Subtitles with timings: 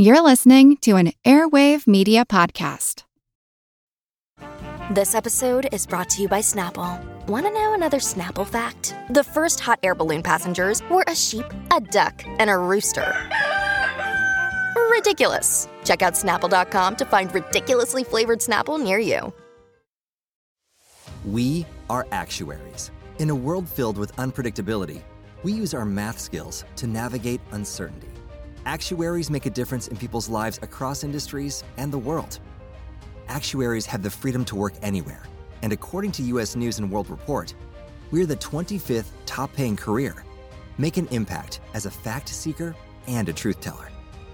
[0.00, 3.02] You're listening to an Airwave Media Podcast.
[4.92, 7.04] This episode is brought to you by Snapple.
[7.26, 8.94] Want to know another Snapple fact?
[9.10, 13.12] The first hot air balloon passengers were a sheep, a duck, and a rooster.
[14.88, 15.68] Ridiculous.
[15.82, 19.32] Check out snapple.com to find ridiculously flavored Snapple near you.
[21.24, 22.92] We are actuaries.
[23.18, 25.02] In a world filled with unpredictability,
[25.42, 28.17] we use our math skills to navigate uncertainty.
[28.66, 32.38] Actuaries make a difference in people's lives across industries and the world.
[33.28, 35.22] Actuaries have the freedom to work anywhere,
[35.62, 37.54] and according to US News and World Report,
[38.10, 40.24] we're the 25th top paying career.
[40.78, 42.74] Make an impact as a fact seeker
[43.06, 43.90] and a truth teller.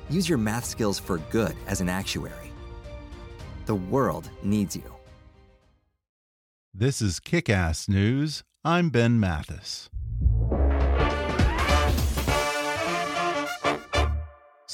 [0.08, 2.52] Use your math skills for good as an actuary.
[3.66, 4.94] The world needs you.
[6.72, 8.42] This is Kick Ass News.
[8.64, 9.88] I'm Ben Mathis.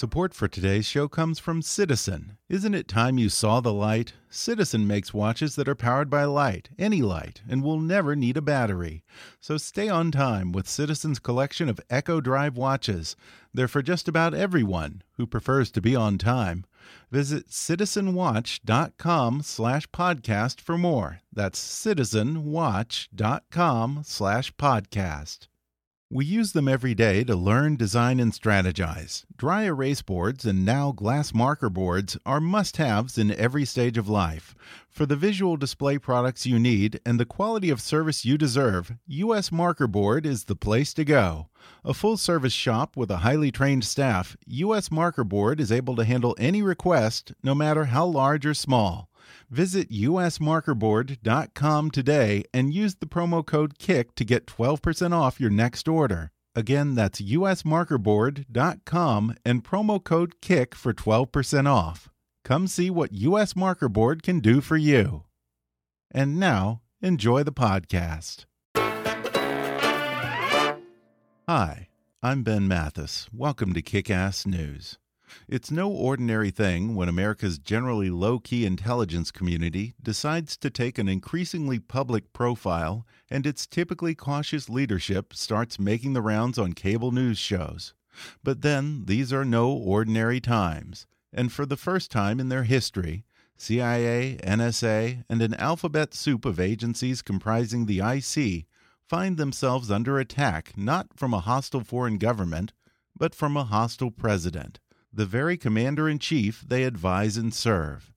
[0.00, 2.38] Support for today's show comes from Citizen.
[2.48, 4.14] Isn't it time you saw the light?
[4.30, 8.40] Citizen makes watches that are powered by light, any light, and will never need a
[8.40, 9.04] battery.
[9.40, 13.15] So stay on time with Citizen's collection of Eco-Drive watches.
[13.52, 16.64] They're for just about everyone who prefers to be on time.
[17.10, 21.20] Visit citizenwatch.com slash podcast for more.
[21.30, 25.48] That's citizenwatch.com slash podcast.
[26.13, 29.25] We use them every day to learn, design, and strategize.
[29.37, 34.09] Dry erase boards and now glass marker boards are must haves in every stage of
[34.09, 34.57] life.
[34.88, 39.53] For the visual display products you need and the quality of service you deserve, US
[39.53, 41.47] Marker Board is the place to go.
[41.85, 46.05] A full service shop with a highly trained staff, US Marker Board is able to
[46.05, 49.10] handle any request, no matter how large or small.
[49.51, 55.88] Visit usmarkerboard.com today and use the promo code KICK to get 12% off your next
[55.88, 56.30] order.
[56.54, 62.09] Again, that's usmarkerboard.com and promo code KICK for 12% off.
[62.45, 65.25] Come see what US Marker Board can do for you.
[66.12, 68.44] And now, enjoy the podcast.
[71.48, 71.88] Hi,
[72.22, 73.28] I'm Ben Mathis.
[73.32, 75.00] Welcome to Kick Ass News.
[75.48, 81.08] It's no ordinary thing when America's generally low key intelligence community decides to take an
[81.08, 87.38] increasingly public profile and its typically cautious leadership starts making the rounds on cable news
[87.38, 87.94] shows.
[88.42, 93.24] But then, these are no ordinary times, and for the first time in their history,
[93.56, 98.66] CIA, NSA, and an alphabet soup of agencies comprising the IC
[99.08, 102.72] find themselves under attack not from a hostile foreign government,
[103.16, 104.80] but from a hostile president
[105.12, 108.12] the very commander in chief they advise and serve.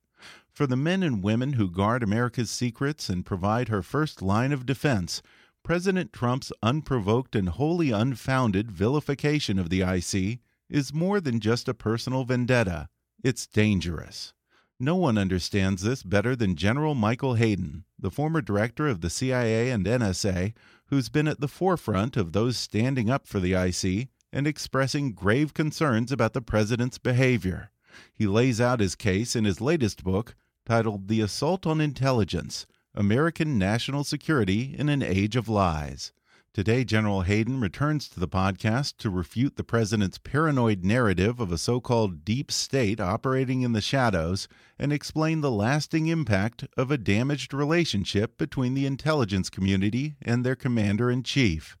[0.52, 4.66] For the men and women who guard America's secrets and provide her first line of
[4.66, 5.20] defense,
[5.64, 10.38] President Trump's unprovoked and wholly unfounded vilification of the IC
[10.68, 12.88] is more than just a personal vendetta.
[13.22, 14.32] It's dangerous.
[14.78, 19.70] No one understands this better than General Michael Hayden, the former director of the CIA
[19.70, 20.52] and NSA,
[20.86, 25.54] who's been at the forefront of those standing up for the IC and expressing grave
[25.54, 27.70] concerns about the president's behavior.
[28.12, 30.34] He lays out his case in his latest book
[30.66, 36.12] titled The Assault on Intelligence American National Security in an Age of Lies.
[36.52, 41.58] Today, General Hayden returns to the podcast to refute the president's paranoid narrative of a
[41.58, 46.98] so called deep state operating in the shadows and explain the lasting impact of a
[46.98, 51.76] damaged relationship between the intelligence community and their commander in chief.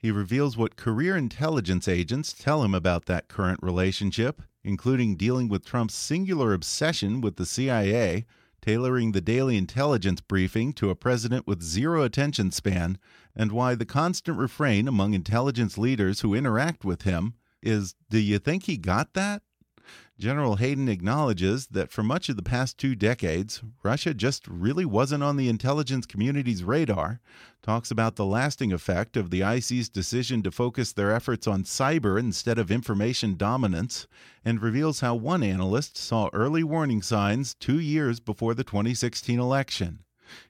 [0.00, 5.62] He reveals what career intelligence agents tell him about that current relationship, including dealing with
[5.62, 8.24] Trump's singular obsession with the CIA,
[8.62, 12.96] tailoring the daily intelligence briefing to a president with zero attention span,
[13.36, 18.38] and why the constant refrain among intelligence leaders who interact with him is Do you
[18.38, 19.42] think he got that?
[20.20, 25.22] General Hayden acknowledges that for much of the past two decades, Russia just really wasn't
[25.22, 27.22] on the intelligence community's radar,
[27.62, 32.18] talks about the lasting effect of the IC's decision to focus their efforts on cyber
[32.18, 34.06] instead of information dominance,
[34.44, 40.00] and reveals how one analyst saw early warning signs two years before the 2016 election.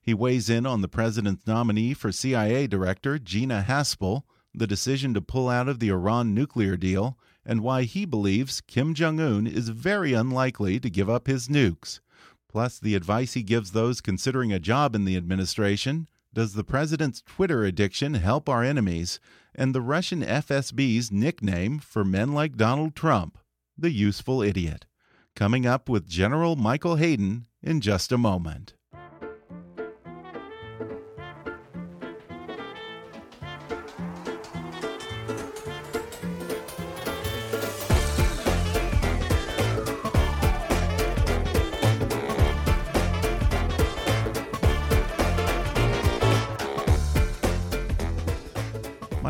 [0.03, 5.21] He weighs in on the president's nominee for CIA director, Gina Haspel, the decision to
[5.21, 7.17] pull out of the Iran nuclear deal,
[7.51, 11.99] and why he believes Kim Jong un is very unlikely to give up his nukes.
[12.49, 17.23] Plus, the advice he gives those considering a job in the administration does the president's
[17.23, 19.19] Twitter addiction help our enemies?
[19.53, 23.37] And the Russian FSB's nickname for men like Donald Trump,
[23.77, 24.87] the useful idiot.
[25.35, 28.75] Coming up with General Michael Hayden in just a moment.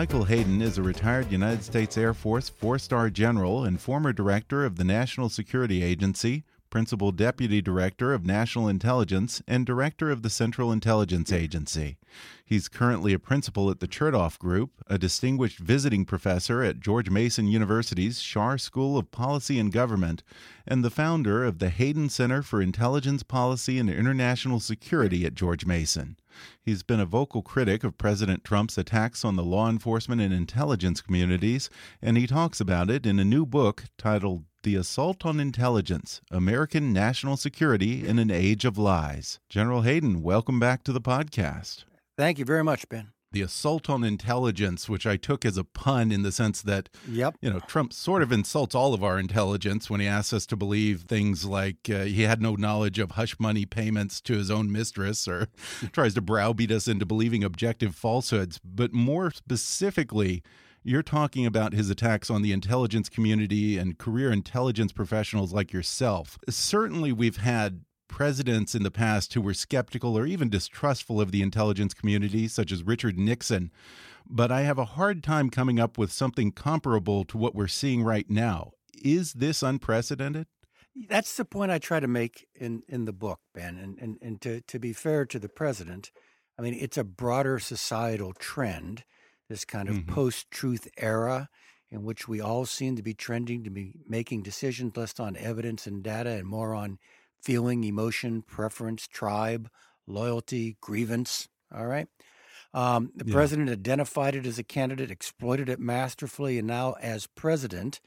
[0.01, 4.65] Michael Hayden is a retired United States Air Force four star general and former director
[4.65, 10.31] of the National Security Agency, Principal Deputy Director of National Intelligence, and Director of the
[10.31, 11.99] Central Intelligence Agency.
[12.43, 17.47] He's currently a principal at the Chertoff Group, a distinguished visiting professor at George Mason
[17.47, 20.23] University's Schar School of Policy and Government,
[20.67, 25.67] and the founder of the Hayden Center for Intelligence Policy and International Security at George
[25.67, 26.17] Mason.
[26.63, 31.01] He's been a vocal critic of President Trump's attacks on the law enforcement and intelligence
[31.01, 36.21] communities, and he talks about it in a new book titled the Assault on Intelligence
[36.31, 39.41] American National Security in an Age of Lies.
[39.49, 41.85] General Hayden, welcome back to the podcast.
[42.19, 43.13] Thank you very much, Ben.
[43.33, 47.37] The assault on intelligence, which I took as a pun in the sense that, yep.
[47.41, 50.57] you know, Trump sort of insults all of our intelligence when he asks us to
[50.57, 54.73] believe things like uh, he had no knowledge of hush money payments to his own
[54.73, 55.47] mistress or
[55.93, 58.61] tries to browbeat us into believing objective falsehoods.
[58.65, 60.43] But more specifically,
[60.83, 66.39] you're talking about his attacks on the intelligence community and career intelligence professionals like yourself.
[66.49, 71.41] Certainly, we've had presidents in the past who were skeptical or even distrustful of the
[71.41, 73.71] intelligence community, such as Richard Nixon.
[74.29, 78.03] But I have a hard time coming up with something comparable to what we're seeing
[78.03, 78.73] right now.
[79.03, 80.47] Is this unprecedented?
[81.09, 83.79] That's the point I try to make in, in the book, Ben.
[83.79, 86.11] And, and, and to, to be fair to the president,
[86.59, 89.05] I mean, it's a broader societal trend
[89.51, 90.13] this kind of mm-hmm.
[90.15, 91.49] post truth era
[91.91, 95.87] in which we all seem to be trending to be making decisions less on evidence
[95.87, 96.99] and data and more on
[97.43, 99.71] feeling, emotion, preference, tribe,
[100.07, 101.49] loyalty, grievance.
[101.75, 102.09] All right.
[102.73, 103.35] Um, the yeah.
[103.35, 108.01] president identified it as a candidate, exploited it masterfully, and now, as president,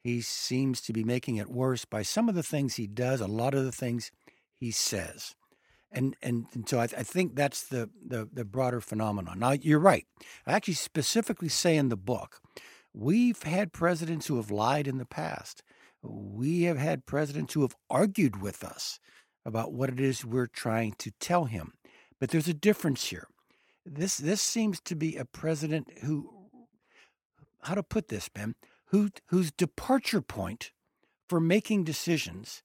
[0.00, 3.26] he seems to be making it worse by some of the things he does, a
[3.26, 4.10] lot of the things
[4.54, 5.34] he says
[5.96, 9.38] and and, and so I, I, think that's the, the the broader phenomenon.
[9.38, 10.06] Now you're right.
[10.46, 12.40] I actually specifically say in the book,
[12.92, 15.62] we've had presidents who have lied in the past.
[16.08, 18.98] We have had presidents who have argued with us
[19.44, 21.74] about what it is we're trying to tell him.
[22.18, 23.28] But there's a difference here.
[23.84, 26.30] This this seems to be a president who
[27.62, 28.54] how to put this, Ben,
[28.86, 30.72] who whose departure point
[31.28, 32.62] for making decisions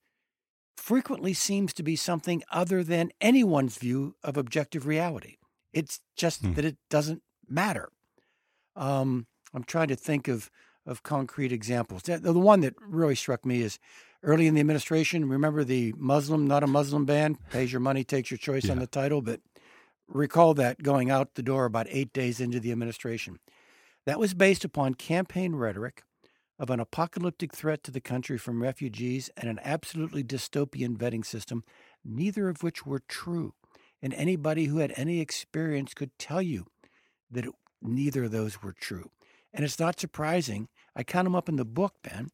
[0.75, 5.37] frequently seems to be something other than anyone's view of objective reality.
[5.73, 6.53] It's just hmm.
[6.53, 7.89] that it doesn't matter.
[8.75, 10.49] Um, I'm trying to think of
[10.85, 12.03] of concrete examples.
[12.03, 13.79] The, the one that really struck me is
[14.23, 15.29] early in the administration.
[15.29, 18.71] Remember the Muslim, not a Muslim ban, pays your money, takes your choice yeah.
[18.71, 19.21] on the title.
[19.21, 19.41] But
[20.07, 23.39] recall that going out the door about eight days into the administration.
[24.05, 26.03] That was based upon campaign rhetoric
[26.57, 31.63] of an apocalyptic threat to the country from refugees and an absolutely dystopian vetting system,
[32.05, 33.53] neither of which were true.
[34.01, 36.67] And anybody who had any experience could tell you
[37.29, 37.51] that it,
[37.81, 39.09] neither of those were true.
[39.53, 40.67] And it's not surprising.
[40.95, 42.29] I count them up in the book, Ben.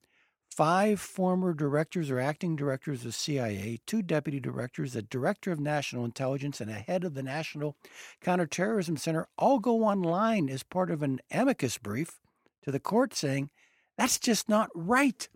[0.55, 6.03] Five former directors or acting directors of CIA, two deputy directors, a director of national
[6.03, 7.77] intelligence, and a head of the National
[8.21, 12.19] Counterterrorism Center all go online as part of an amicus brief
[12.63, 13.51] to the court saying
[13.97, 15.29] that's just not right.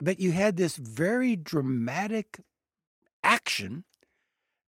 [0.00, 2.40] But you had this very dramatic
[3.24, 3.84] action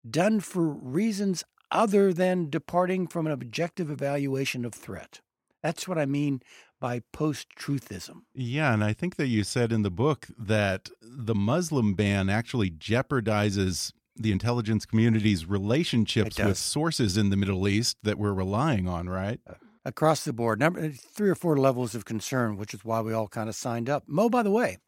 [0.08, 5.20] done for reasons other than departing from an objective evaluation of threat.
[5.66, 6.42] That's what I mean
[6.80, 8.22] by post truthism.
[8.32, 12.70] Yeah, and I think that you said in the book that the Muslim ban actually
[12.70, 19.08] jeopardizes the intelligence community's relationships with sources in the Middle East that we're relying on,
[19.08, 19.40] right?
[19.44, 19.54] Uh,
[19.84, 20.60] across the board.
[20.60, 23.56] Number uh, three or four levels of concern, which is why we all kind of
[23.56, 24.04] signed up.
[24.06, 24.78] Mo, by the way,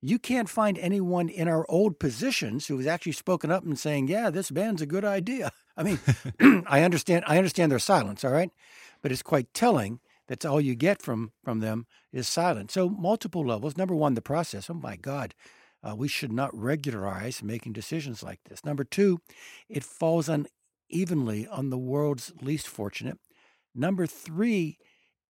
[0.00, 4.08] you can't find anyone in our old positions who has actually spoken up and saying,
[4.08, 5.98] "Yeah, this ban's a good idea." I mean,
[6.66, 7.24] I understand.
[7.26, 8.24] I understand their silence.
[8.24, 8.50] All right,
[9.02, 10.00] but it's quite telling.
[10.28, 12.72] That's all you get from from them is silence.
[12.72, 13.76] So multiple levels.
[13.76, 14.70] Number one, the process.
[14.70, 15.34] Oh my God,
[15.82, 18.64] uh, we should not regularize making decisions like this.
[18.64, 19.20] Number two,
[19.68, 23.18] it falls unevenly on the world's least fortunate.
[23.74, 24.78] Number three,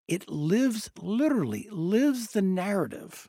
[0.06, 3.28] it lives, literally lives the narrative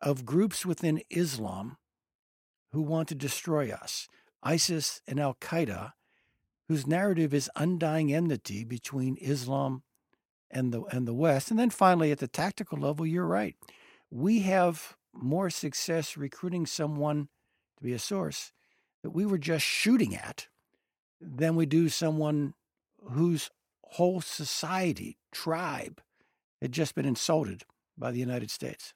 [0.00, 1.76] of groups within Islam
[2.72, 4.08] who want to destroy us.
[4.42, 5.92] ISIS and Al Qaeda,
[6.68, 9.84] whose narrative is undying enmity between Islam
[10.52, 11.50] and the and the West.
[11.50, 13.56] And then finally, at the tactical level, you're right.
[14.10, 17.28] We have more success recruiting someone
[17.78, 18.52] to be a source
[19.02, 20.48] that we were just shooting at
[21.20, 22.54] than we do someone
[23.10, 23.50] whose
[23.82, 26.00] whole society, tribe,
[26.60, 27.64] had just been insulted
[27.98, 28.94] by the United States.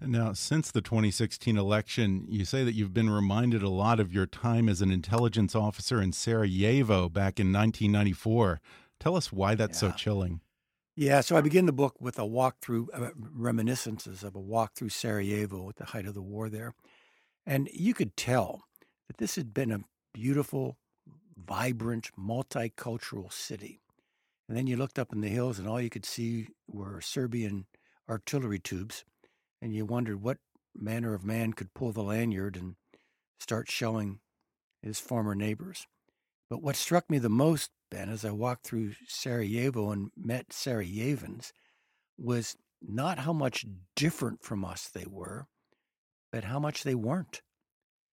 [0.00, 4.26] Now, since the 2016 election, you say that you've been reminded a lot of your
[4.26, 8.60] time as an intelligence officer in Sarajevo back in 1994.
[8.98, 9.90] Tell us why that's yeah.
[9.90, 10.40] so chilling.
[10.96, 14.74] Yeah, so I begin the book with a walk through uh, reminiscences of a walk
[14.74, 16.74] through Sarajevo at the height of the war there.
[17.46, 18.64] And you could tell
[19.06, 20.76] that this had been a beautiful,
[21.36, 23.80] vibrant, multicultural city.
[24.48, 27.66] And then you looked up in the hills, and all you could see were Serbian
[28.08, 29.04] artillery tubes.
[29.62, 30.38] And you wondered what
[30.74, 32.74] manner of man could pull the lanyard and
[33.38, 34.18] start shelling
[34.82, 35.86] his former neighbors.
[36.50, 41.52] But what struck me the most, Ben, as I walked through Sarajevo and met Sarajevans,
[42.18, 43.64] was not how much
[43.94, 45.46] different from us they were,
[46.32, 47.40] but how much they weren't.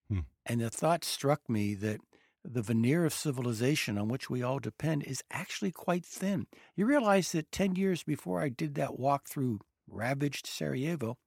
[0.09, 0.19] Hmm.
[0.45, 1.99] And the thought struck me that
[2.45, 6.45] the veneer of civilization on which we all depend is actually quite thin.
[6.75, 11.17] You realize that 10 years before I did that walk through ravaged Sarajevo,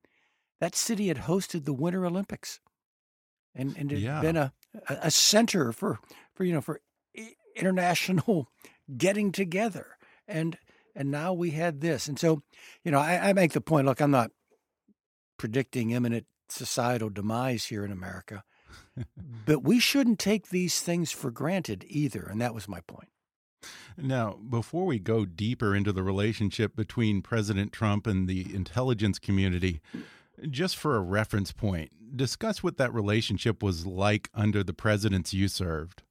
[0.61, 2.61] that city had hosted the Winter Olympics.
[3.55, 4.21] And, and it had yeah.
[4.21, 4.53] been a,
[4.89, 5.99] a center for,
[6.35, 6.81] for, you know, for
[7.57, 8.51] international
[8.97, 9.97] getting together.
[10.27, 10.59] And,
[10.95, 12.09] and now we had this.
[12.09, 12.43] And so,
[12.85, 14.31] you know, I, I make the point, look, I'm not
[15.39, 18.45] predicting imminent societal demise here in America.
[19.47, 22.27] but we shouldn't take these things for granted either.
[22.31, 23.09] And that was my point.
[23.97, 29.81] Now, before we go deeper into the relationship between President Trump and the intelligence community,
[30.49, 35.49] just for a reference point, discuss what that relationship was like under the presidents you
[35.49, 36.03] served.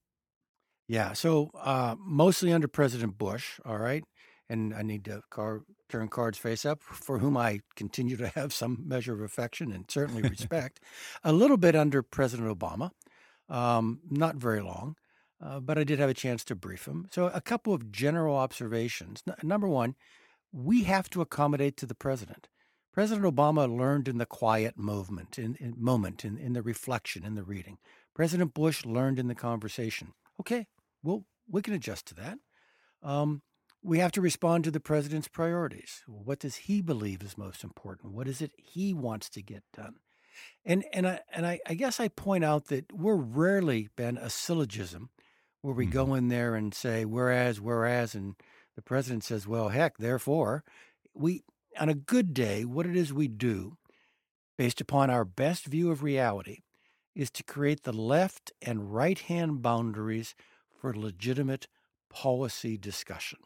[0.89, 4.03] Yeah, so uh, mostly under President Bush, all right?
[4.49, 8.51] And I need to car- turn cards face up, for whom I continue to have
[8.51, 10.79] some measure of affection and certainly respect.
[11.23, 12.89] a little bit under President Obama,
[13.49, 14.95] um, not very long,
[15.39, 17.07] uh, but I did have a chance to brief him.
[17.11, 19.21] So, a couple of general observations.
[19.27, 19.93] N- number one,
[20.51, 22.47] we have to accommodate to the president.
[22.91, 27.35] President Obama learned in the quiet movement, in, in moment, in, in the reflection, in
[27.35, 27.77] the reading.
[28.15, 30.13] President Bush learned in the conversation.
[30.39, 30.65] Okay,
[31.03, 32.37] well, we can adjust to that.
[33.01, 33.41] Um,
[33.81, 36.03] we have to respond to the president's priorities.
[36.05, 38.13] What does he believe is most important?
[38.13, 39.95] What is it he wants to get done?
[40.65, 44.29] And and I and I, I guess I point out that we're rarely been a
[44.29, 45.09] syllogism
[45.61, 45.93] where we mm-hmm.
[45.93, 48.35] go in there and say whereas whereas and
[48.75, 50.63] the president says well heck therefore
[51.13, 51.43] we
[51.77, 53.77] on a good day what it is we do
[54.57, 56.59] based upon our best view of reality
[57.15, 60.35] is to create the left and right hand boundaries
[60.79, 61.67] for legitimate
[62.09, 63.39] policy discussion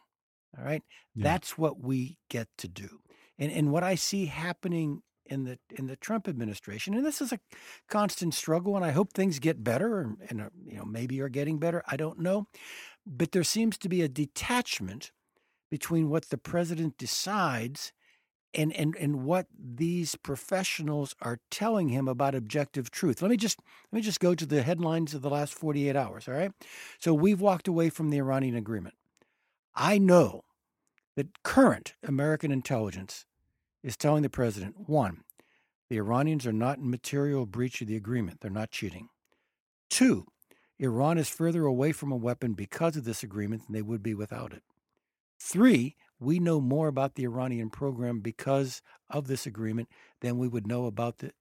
[0.58, 0.82] all right.
[1.14, 1.24] Yeah.
[1.24, 3.00] That's what we get to do.
[3.38, 7.32] And and what I see happening in the in the Trump administration, and this is
[7.32, 7.40] a
[7.88, 11.28] constant struggle, and I hope things get better, and, and uh, you know maybe are
[11.28, 11.82] getting better.
[11.88, 12.46] I don't know,
[13.06, 15.10] but there seems to be a detachment
[15.70, 17.92] between what the president decides
[18.54, 23.22] and and and what these professionals are telling him about objective truth.
[23.22, 23.58] Let me just
[23.90, 26.52] let me just go to the headlines of the last 48 hours, all right?
[26.98, 28.94] So we've walked away from the Iranian agreement.
[29.74, 30.44] I know
[31.16, 33.26] that current American intelligence
[33.82, 35.22] is telling the president one,
[35.88, 39.08] the Iranians are not in material breach of the agreement, they're not cheating.
[39.90, 40.26] Two,
[40.78, 44.14] Iran is further away from a weapon because of this agreement than they would be
[44.14, 44.62] without it.
[45.38, 49.88] Three, we know more about the Iranian program because of this agreement
[50.20, 51.32] than we would know about the,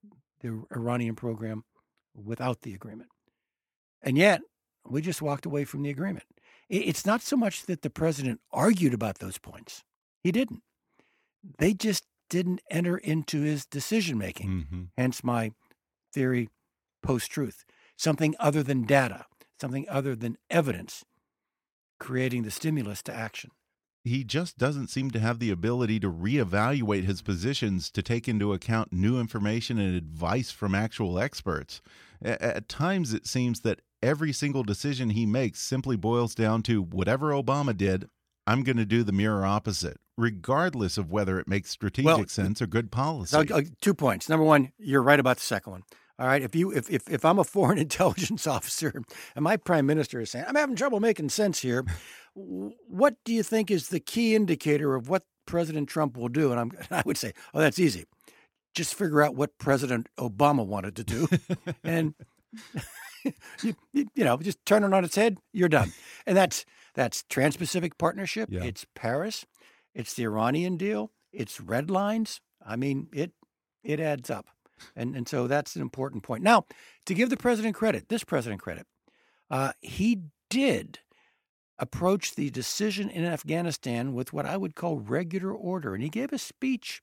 [0.41, 1.63] the Iranian program
[2.15, 3.09] without the agreement.
[4.01, 4.41] And yet,
[4.85, 6.25] we just walked away from the agreement.
[6.69, 9.83] It's not so much that the president argued about those points,
[10.21, 10.61] he didn't.
[11.59, 14.49] They just didn't enter into his decision making.
[14.49, 14.81] Mm-hmm.
[14.97, 15.51] Hence my
[16.13, 16.49] theory
[17.01, 19.25] post truth something other than data,
[19.59, 21.03] something other than evidence,
[21.99, 23.51] creating the stimulus to action
[24.03, 28.53] he just doesn't seem to have the ability to reevaluate his positions to take into
[28.53, 31.81] account new information and advice from actual experts.
[32.21, 37.31] At times, it seems that every single decision he makes simply boils down to whatever
[37.31, 38.09] Obama did,
[38.45, 42.61] I'm going to do the mirror opposite, regardless of whether it makes strategic well, sense
[42.61, 43.37] or good policy.
[43.37, 44.27] Uh, two points.
[44.27, 45.83] Number one, you're right about the second one.
[46.19, 49.01] All right, if you if, if if I'm a foreign intelligence officer
[49.35, 51.83] and my prime minister is saying I'm having trouble making sense here,
[52.35, 56.51] what do you think is the key indicator of what President Trump will do?
[56.51, 58.05] And I'm I would say, oh, that's easy.
[58.73, 61.27] Just figure out what President Obama wanted to do,
[61.83, 62.15] and
[63.61, 65.93] you, you, know, just turn it on its head, you're done.
[66.25, 68.49] And that's that's Trans-Pacific Partnership.
[68.51, 68.63] Yeah.
[68.63, 69.45] It's Paris.
[69.93, 71.11] It's the Iranian deal.
[71.31, 72.41] It's red lines.
[72.65, 73.31] I mean, it
[73.83, 74.47] it adds up,
[74.95, 76.43] and and so that's an important point.
[76.43, 76.65] Now,
[77.05, 78.87] to give the president credit, this president credit,
[79.51, 80.99] uh, he did
[81.83, 86.31] approach the decision in Afghanistan with what I would call regular order, and he gave
[86.31, 87.01] a speech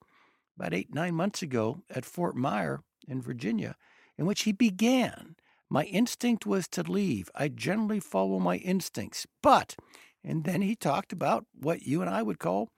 [0.56, 3.76] about eight nine months ago at Fort Myer in Virginia,
[4.16, 5.36] in which he began
[5.68, 7.30] my instinct was to leave.
[7.34, 9.26] I generally follow my instincts.
[9.42, 9.76] But,
[10.24, 12.70] and then he talked about what you and I would call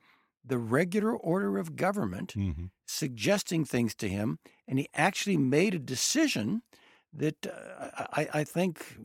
[0.44, 2.66] the regular order of government, mm-hmm.
[2.84, 6.62] suggesting things to him, and he actually made a decision
[7.12, 8.98] that uh, I, I, think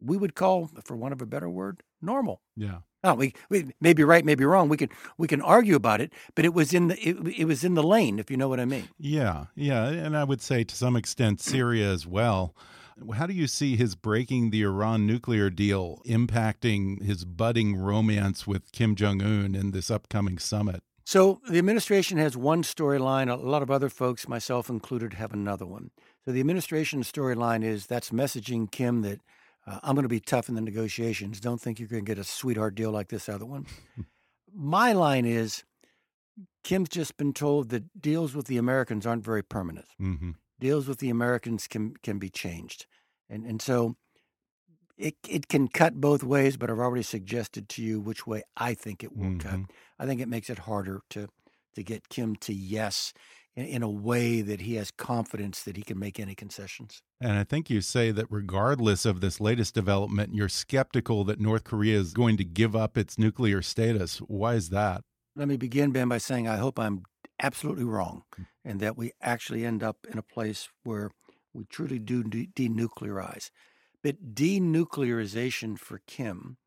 [0.00, 2.42] we would call, for want of a better word, normal.
[2.56, 2.78] Yeah.
[3.04, 4.68] Oh, we, we may be right, maybe wrong.
[4.68, 7.62] We can we can argue about it, but it was in the it, it was
[7.62, 8.88] in the lane, if you know what I mean.
[8.98, 12.54] Yeah, yeah, and I would say to some extent Syria as well.
[13.14, 18.72] How do you see his breaking the Iran nuclear deal impacting his budding romance with
[18.72, 20.82] Kim Jong Un in this upcoming summit?
[21.04, 23.30] So the administration has one storyline.
[23.30, 25.90] A lot of other folks, myself included, have another one.
[26.24, 29.20] So the administration storyline is that's messaging Kim that
[29.66, 31.40] uh, I'm going to be tough in the negotiations.
[31.40, 33.66] Don't think you're going to get a sweetheart deal like this other one.
[34.54, 35.64] My line is
[36.64, 39.86] Kim's just been told that deals with the Americans aren't very permanent.
[40.00, 42.86] Mm-hmm deals with the Americans can can be changed,
[43.28, 43.96] and and so
[44.96, 46.56] it it can cut both ways.
[46.56, 49.48] But I've already suggested to you which way I think it will mm-hmm.
[49.48, 49.60] cut.
[49.98, 51.28] I think it makes it harder to
[51.74, 53.12] to get Kim to yes
[53.56, 57.02] in, in a way that he has confidence that he can make any concessions.
[57.20, 61.64] And I think you say that regardless of this latest development, you're skeptical that North
[61.64, 64.18] Korea is going to give up its nuclear status.
[64.18, 65.02] Why is that?
[65.34, 67.02] Let me begin, Ben, by saying I hope I'm
[67.40, 68.46] absolutely wrong mm.
[68.64, 71.10] and that we actually end up in a place where
[71.52, 73.50] we truly do de- denuclearize.
[74.02, 76.58] But denuclearization for Kim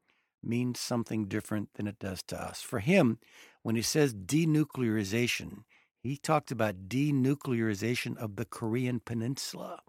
[0.43, 2.62] means something different than it does to us.
[2.62, 3.19] For him,
[3.63, 5.63] when he says denuclearization,
[6.01, 9.79] he talked about denuclearization of the Korean Peninsula,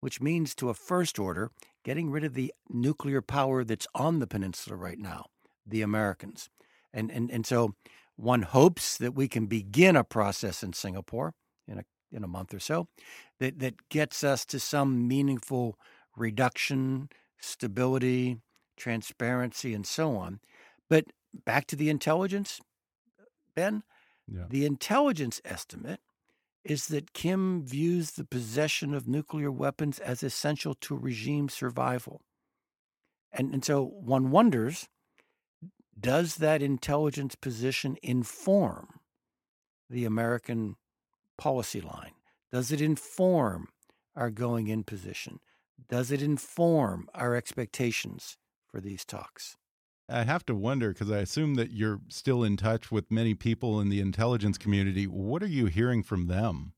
[0.00, 1.50] which means to a first order,
[1.84, 5.26] getting rid of the nuclear power that's on the peninsula right now,
[5.66, 6.50] the Americans.
[6.92, 7.74] And, and, and so
[8.16, 11.34] one hopes that we can begin a process in Singapore
[11.66, 12.88] in a, in a month or so
[13.38, 15.78] that, that gets us to some meaningful
[16.16, 17.08] reduction,
[17.38, 18.38] stability,
[18.76, 20.40] transparency, and so on.
[20.88, 21.06] But
[21.44, 22.60] back to the intelligence,
[23.54, 23.82] Ben,
[24.30, 24.44] yeah.
[24.48, 26.00] the intelligence estimate
[26.64, 32.22] is that Kim views the possession of nuclear weapons as essential to regime survival.
[33.32, 34.88] And, and so one wonders
[35.98, 39.00] does that intelligence position inform
[39.88, 40.76] the American
[41.38, 42.12] policy line?
[42.50, 43.68] Does it inform
[44.16, 45.40] our going in position?
[45.88, 49.56] Does it inform our expectations for these talks?
[50.08, 53.80] I have to wonder because I assume that you're still in touch with many people
[53.80, 55.06] in the intelligence community.
[55.06, 56.74] What are you hearing from them?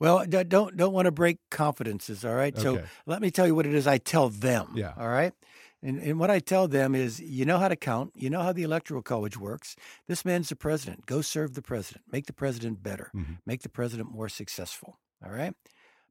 [0.00, 2.54] Well, don't don't want to break confidences, all right?
[2.54, 2.62] Okay.
[2.62, 4.74] So let me tell you what it is I tell them.
[4.74, 4.92] Yeah.
[4.96, 5.32] All right.
[5.80, 8.12] And, and what I tell them is, you know how to count.
[8.16, 9.76] You know how the electoral college works.
[10.08, 11.06] This man's the president.
[11.06, 12.04] Go serve the president.
[12.10, 13.10] Make the president better.
[13.14, 13.34] Mm-hmm.
[13.46, 14.98] Make the president more successful.
[15.24, 15.54] All right.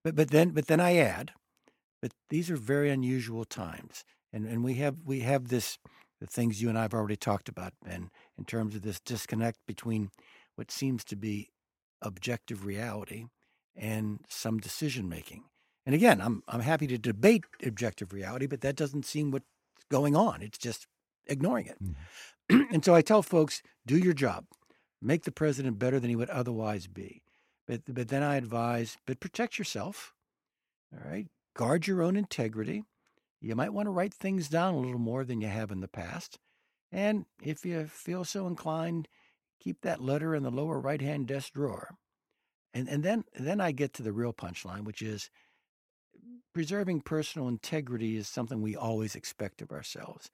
[0.03, 1.31] But but then but then I add,
[2.01, 5.77] but these are very unusual times, and and we have we have this
[6.19, 9.59] the things you and I have already talked about, Ben, in terms of this disconnect
[9.67, 10.09] between
[10.55, 11.49] what seems to be
[12.01, 13.25] objective reality
[13.75, 15.43] and some decision making.
[15.85, 19.45] And again, I'm I'm happy to debate objective reality, but that doesn't seem what's
[19.89, 20.41] going on.
[20.41, 20.87] It's just
[21.27, 21.77] ignoring it.
[21.81, 22.61] Mm-hmm.
[22.73, 24.45] and so I tell folks, do your job.
[25.01, 27.21] Make the president better than he would otherwise be.
[27.67, 30.13] But but then I advise, but protect yourself.
[30.93, 31.27] All right?
[31.55, 32.83] Guard your own integrity.
[33.39, 35.87] You might want to write things down a little more than you have in the
[35.87, 36.39] past.
[36.91, 39.07] And if you feel so inclined,
[39.59, 41.95] keep that letter in the lower right-hand desk drawer.
[42.73, 45.29] And and then then I get to the real punchline, which is
[46.53, 50.29] preserving personal integrity is something we always expect of ourselves.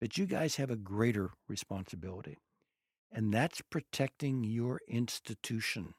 [0.00, 2.38] But you guys have a greater responsibility,
[3.10, 5.94] and that's protecting your institution.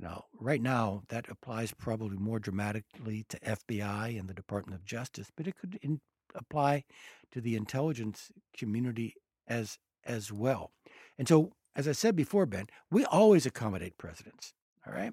[0.00, 5.30] Now, right now, that applies probably more dramatically to FBI and the Department of Justice,
[5.36, 6.00] but it could in,
[6.34, 6.84] apply
[7.32, 9.14] to the intelligence community
[9.46, 10.70] as as well.
[11.18, 14.54] And so, as I said before, Ben, we always accommodate presidents,
[14.86, 15.12] all right?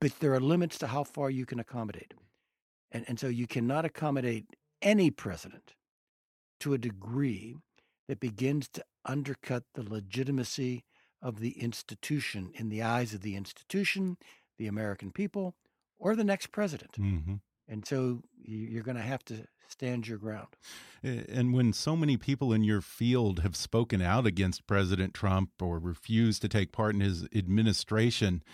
[0.00, 2.14] But there are limits to how far you can accommodate.
[2.90, 4.46] And, and so you cannot accommodate
[4.80, 5.74] any president
[6.60, 7.56] to a degree
[8.08, 10.84] that begins to undercut the legitimacy
[11.26, 14.16] of the institution in the eyes of the institution,
[14.58, 15.56] the American people,
[15.98, 16.92] or the next president.
[16.92, 17.34] Mm-hmm.
[17.66, 20.46] And so you're going to have to stand your ground.
[21.02, 25.80] And when so many people in your field have spoken out against President Trump or
[25.80, 28.44] refused to take part in his administration,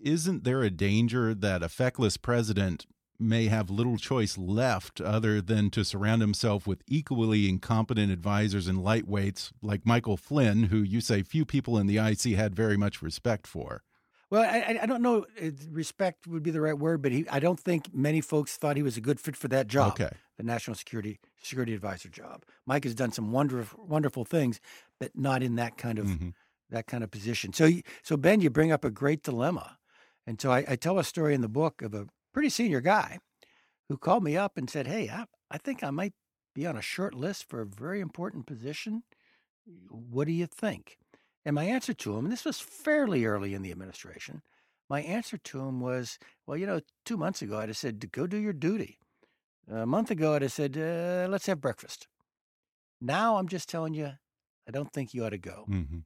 [0.00, 2.86] isn't there a danger that a feckless president
[3.20, 8.78] may have little choice left other than to surround himself with equally incompetent advisors and
[8.78, 13.02] lightweights like Michael Flynn, who you say few people in the IC had very much
[13.02, 13.82] respect for.
[14.30, 15.26] Well, I, I don't know.
[15.70, 18.82] Respect would be the right word, but he, I don't think many folks thought he
[18.82, 19.92] was a good fit for that job.
[19.92, 20.10] Okay.
[20.36, 22.44] The national security security advisor job.
[22.64, 24.60] Mike has done some wonderful wonderful things,
[25.00, 26.32] but not in that kind of mm -hmm.
[26.70, 27.52] that kind of position.
[27.52, 27.68] So,
[28.02, 29.78] so Ben, you bring up a great dilemma,
[30.26, 33.18] and so I, I tell a story in the book of a pretty senior guy
[33.88, 36.14] who called me up and said, "Hey, I, I think I might
[36.54, 39.02] be on a short list for a very important position.
[39.88, 40.96] What do you think?"
[41.44, 44.42] And my answer to him, and this was fairly early in the administration,
[44.88, 48.26] my answer to him was, "Well, you know, two months ago I'd have said, go
[48.26, 48.98] do your duty.
[49.68, 52.08] A month ago I'd have said, uh, let's have breakfast.
[53.00, 54.12] Now I'm just telling you,
[54.68, 56.00] I don't think you ought to go." Mm-hmm.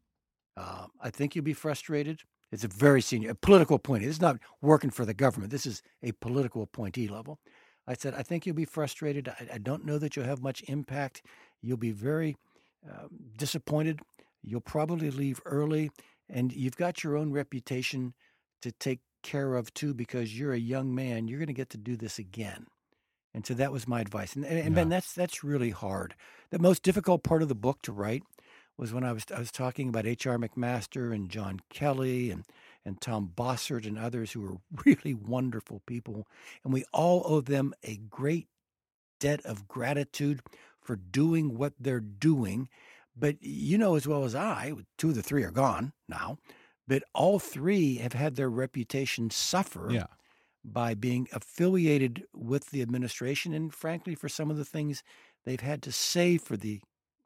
[0.56, 2.20] Uh, I think you'll be frustrated.
[2.54, 4.06] It's a very senior, a political appointee.
[4.06, 5.50] This is not working for the government.
[5.50, 7.40] This is a political appointee level.
[7.86, 9.28] I said, I think you'll be frustrated.
[9.28, 11.22] I, I don't know that you'll have much impact.
[11.60, 12.36] You'll be very
[12.88, 14.00] uh, disappointed.
[14.42, 15.90] You'll probably leave early,
[16.30, 18.14] and you've got your own reputation
[18.62, 21.26] to take care of too because you're a young man.
[21.26, 22.66] You're going to get to do this again.
[23.34, 24.36] And so that was my advice.
[24.36, 24.82] And, and, and yeah.
[24.82, 26.14] Ben, that's that's really hard.
[26.50, 28.22] The most difficult part of the book to write
[28.76, 30.38] was when I was I was talking about H.R.
[30.38, 32.44] McMaster and John Kelly and
[32.84, 36.26] and Tom Bossert and others who were really wonderful people,
[36.64, 38.48] and we all owe them a great
[39.20, 40.40] debt of gratitude
[40.80, 42.68] for doing what they're doing.
[43.16, 46.38] But you know as well as I, two of the three are gone now,
[46.88, 49.88] but all three have had their reputation suffer.
[49.90, 50.06] Yeah.
[50.66, 55.02] By being affiliated with the administration, and frankly, for some of the things
[55.44, 56.80] they've had to say for the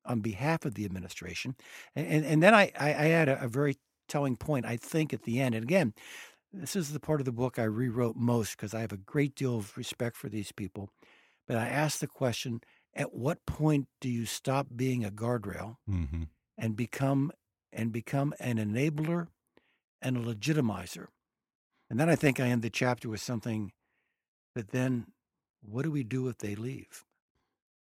[0.09, 1.55] on behalf of the administration.
[1.94, 3.77] And, and, and then I, I, I had a, a, very
[4.09, 5.55] telling point, I think, at the end.
[5.55, 5.92] And again,
[6.53, 9.35] this is the part of the book I rewrote most because I have a great
[9.37, 10.88] deal of respect for these people.
[11.47, 12.61] But I asked the question
[12.94, 16.25] at what point do you stop being a guardrail mm-hmm.
[16.57, 17.31] and become
[17.73, 19.29] and become an enabler
[20.01, 21.07] and a legitimizer?
[21.90, 23.73] And then I think I end the chapter with something
[24.55, 25.07] that then
[25.62, 27.05] what do we do if they leave?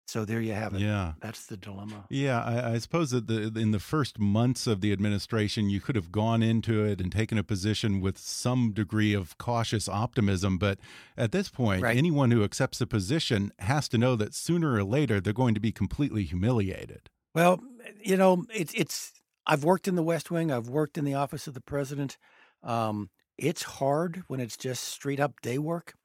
[0.07, 0.81] So there you have it.
[0.81, 2.05] Yeah, that's the dilemma.
[2.09, 5.95] Yeah, I, I, suppose that the, in the first months of the administration, you could
[5.95, 10.59] have gone into it and taken a position with some degree of cautious optimism.
[10.59, 10.77] But
[11.17, 11.97] at this point, right.
[11.97, 15.59] anyone who accepts a position has to know that sooner or later they're going to
[15.59, 17.09] be completely humiliated.
[17.33, 17.59] Well,
[17.99, 19.11] you know, it's it's.
[19.47, 20.51] I've worked in the West Wing.
[20.51, 22.17] I've worked in the office of the president.
[22.63, 25.95] Um, it's hard when it's just straight up day work,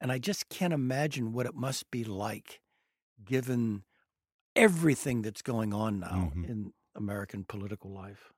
[0.00, 2.60] and I just can't imagine what it must be like
[3.24, 3.84] given
[4.56, 6.50] everything that's going on now mm -hmm.
[6.50, 8.32] in American political life.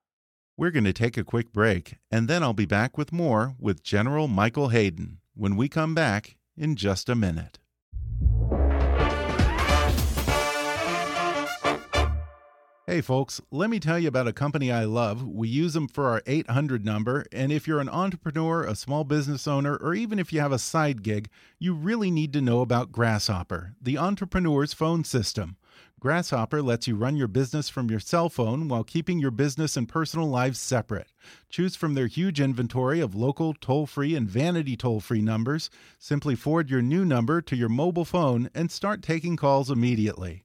[0.56, 3.82] We're going to take a quick break, and then I'll be back with more with
[3.82, 7.58] General Michael Hayden when we come back in just a minute.
[12.88, 15.26] Hey, folks, let me tell you about a company I love.
[15.26, 17.26] We use them for our 800 number.
[17.32, 20.58] And if you're an entrepreneur, a small business owner, or even if you have a
[20.60, 25.56] side gig, you really need to know about Grasshopper, the entrepreneur's phone system.
[25.98, 29.88] Grasshopper lets you run your business from your cell phone while keeping your business and
[29.88, 31.10] personal lives separate.
[31.50, 35.70] Choose from their huge inventory of local, toll free, and vanity toll free numbers.
[35.98, 40.44] Simply forward your new number to your mobile phone and start taking calls immediately.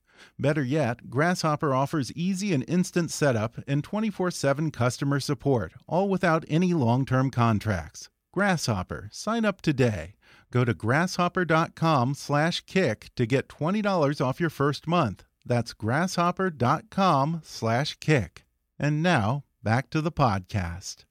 [0.39, 6.45] Better yet, Grasshopper offers easy and instant setup and 24 7 customer support, all without
[6.47, 8.09] any long term contracts.
[8.33, 10.15] Grasshopper, sign up today.
[10.51, 15.23] Go to grasshopper.com slash kick to get $20 off your first month.
[15.45, 18.45] That's grasshopper.com slash kick.
[18.79, 21.05] And now, back to the podcast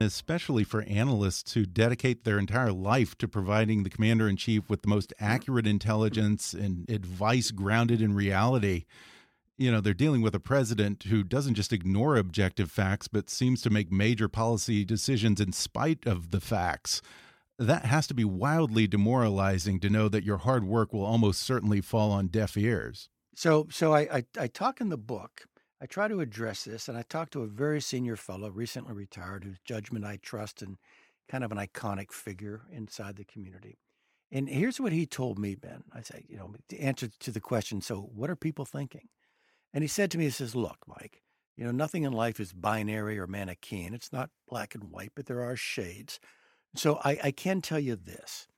[0.00, 4.82] especially for analysts who dedicate their entire life to providing the commander in chief with
[4.82, 8.84] the most accurate intelligence and advice grounded in reality.
[9.56, 13.60] You know, they're dealing with a president who doesn't just ignore objective facts, but seems
[13.62, 17.02] to make major policy decisions in spite of the facts.
[17.58, 21.80] That has to be wildly demoralizing to know that your hard work will almost certainly
[21.80, 23.08] fall on deaf ears.
[23.34, 25.46] So, so I, I, I talk in the book
[25.80, 29.44] I try to address this, and I talked to a very senior fellow, recently retired,
[29.44, 30.76] whose judgment I trust and
[31.28, 33.78] kind of an iconic figure inside the community.
[34.30, 35.84] And here's what he told me, Ben.
[35.92, 39.08] I say, you know, the answer to the question, so what are people thinking?
[39.72, 41.22] And he said to me, he says, look, Mike,
[41.56, 43.94] you know, nothing in life is binary or Manichean.
[43.94, 46.18] It's not black and white, but there are shades.
[46.74, 48.48] So I, I can tell you this.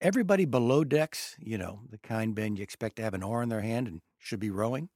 [0.00, 3.48] Everybody below decks, you know, the kind, Ben, you expect to have an oar in
[3.48, 4.88] their hand and should be rowing.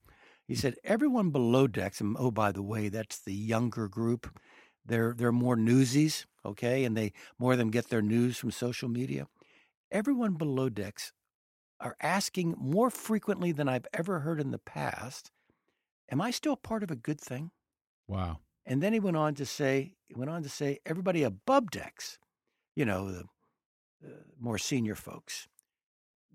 [0.49, 4.35] He said, everyone below decks, and oh, by the way, that's the younger group,
[4.83, 8.89] they're they're more newsies, okay, and they more of them get their news from social
[8.89, 9.27] media.
[9.91, 11.13] Everyone below decks
[11.79, 15.29] are asking more frequently than I've ever heard in the past,
[16.11, 17.51] am I still part of a good thing?
[18.07, 18.39] Wow.
[18.65, 22.17] And then he went on to say, he went on to say, everybody above decks,
[22.75, 23.23] you know, the,
[24.01, 25.47] the more senior folks.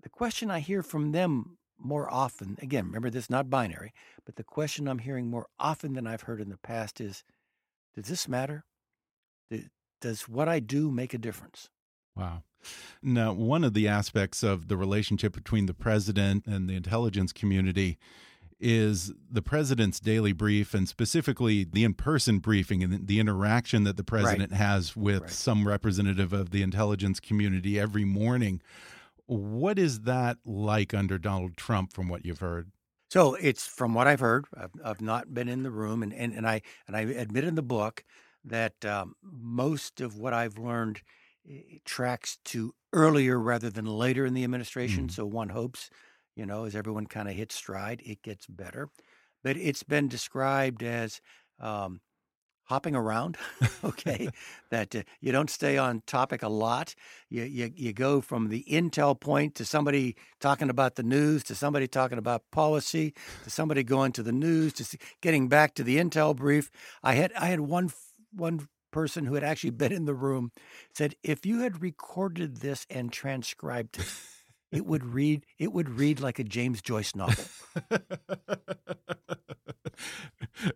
[0.03, 3.93] The question I hear from them more often, again, remember this not binary,
[4.25, 7.23] but the question I'm hearing more often than I've heard in the past is,
[7.95, 8.65] does this matter?
[10.01, 11.69] Does what I do make a difference?
[12.15, 12.43] Wow.
[13.01, 17.97] Now, one of the aspects of the relationship between the president and the intelligence community
[18.59, 24.03] is the president's daily brief and specifically the in-person briefing and the interaction that the
[24.03, 24.57] president right.
[24.57, 25.29] has with right.
[25.29, 28.61] some representative of the intelligence community every morning.
[29.27, 32.71] What is that like under Donald Trump from what you've heard?
[33.09, 34.45] So it's from what I've heard.
[34.55, 37.55] I've, I've not been in the room, and, and, and I and I admit in
[37.55, 38.03] the book
[38.43, 41.01] that um, most of what I've learned
[41.85, 45.07] tracks to earlier rather than later in the administration.
[45.07, 45.11] Mm.
[45.11, 45.89] So one hopes
[46.35, 48.89] you know, as everyone kind of hits stride, it gets better.
[49.41, 51.21] But it's been described as
[51.59, 52.01] um,
[52.65, 53.37] hopping around.
[53.83, 54.29] okay,
[54.69, 56.95] that uh, you don't stay on topic a lot.
[57.29, 61.55] You, you you go from the intel point to somebody talking about the news to
[61.55, 65.97] somebody talking about policy to somebody going to the news to getting back to the
[65.97, 66.69] intel brief.
[67.03, 67.91] I had I had one
[68.31, 70.51] one person who had actually been in the room
[70.93, 74.05] said if you had recorded this and transcribed it
[74.75, 77.45] it would read it would read like a James Joyce novel.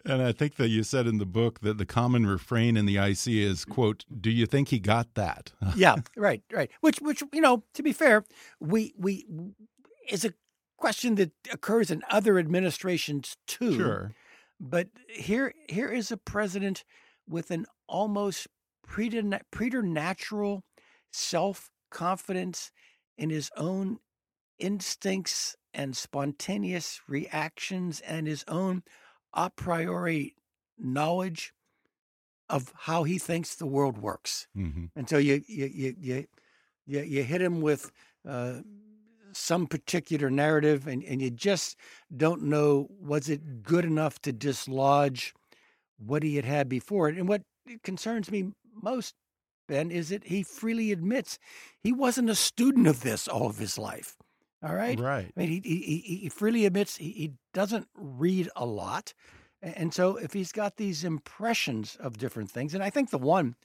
[0.06, 2.98] and I think that you said in the book that the common refrain in the
[2.98, 6.70] IC is quote, "Do you think he got that?" yeah, right, right.
[6.82, 8.26] Which which you know, to be fair,
[8.60, 9.26] we we
[10.10, 10.34] is a
[10.78, 13.76] question that occurs in other administrations too.
[13.76, 14.12] Sure.
[14.60, 16.84] But here here is a president
[17.28, 18.48] with an almost
[18.84, 20.64] preternatural
[21.12, 22.72] self confidence
[23.18, 24.00] in his own
[24.58, 28.84] instincts and spontaneous reactions and his own
[29.34, 30.36] a priori
[30.78, 31.54] knowledge
[32.50, 34.48] of how he thinks the world works.
[34.58, 34.86] Mm-hmm.
[34.96, 36.26] And so you you you you
[36.86, 37.92] you, you hit him with
[38.28, 38.62] uh,
[39.32, 41.78] some particular narrative, and, and you just
[42.16, 45.34] don't know was it good enough to dislodge
[45.98, 47.10] what he had had before.
[47.10, 47.18] It.
[47.18, 47.44] And what
[47.84, 49.14] concerns me most
[49.70, 51.38] Ben, is that he freely admits
[51.80, 54.18] he wasn't a student of this all of his life.
[54.62, 55.00] All right.
[55.00, 55.32] Right.
[55.36, 59.14] I mean, he, he, he freely admits he, he doesn't read a lot.
[59.62, 63.56] And so if he's got these impressions of different things, and I think the one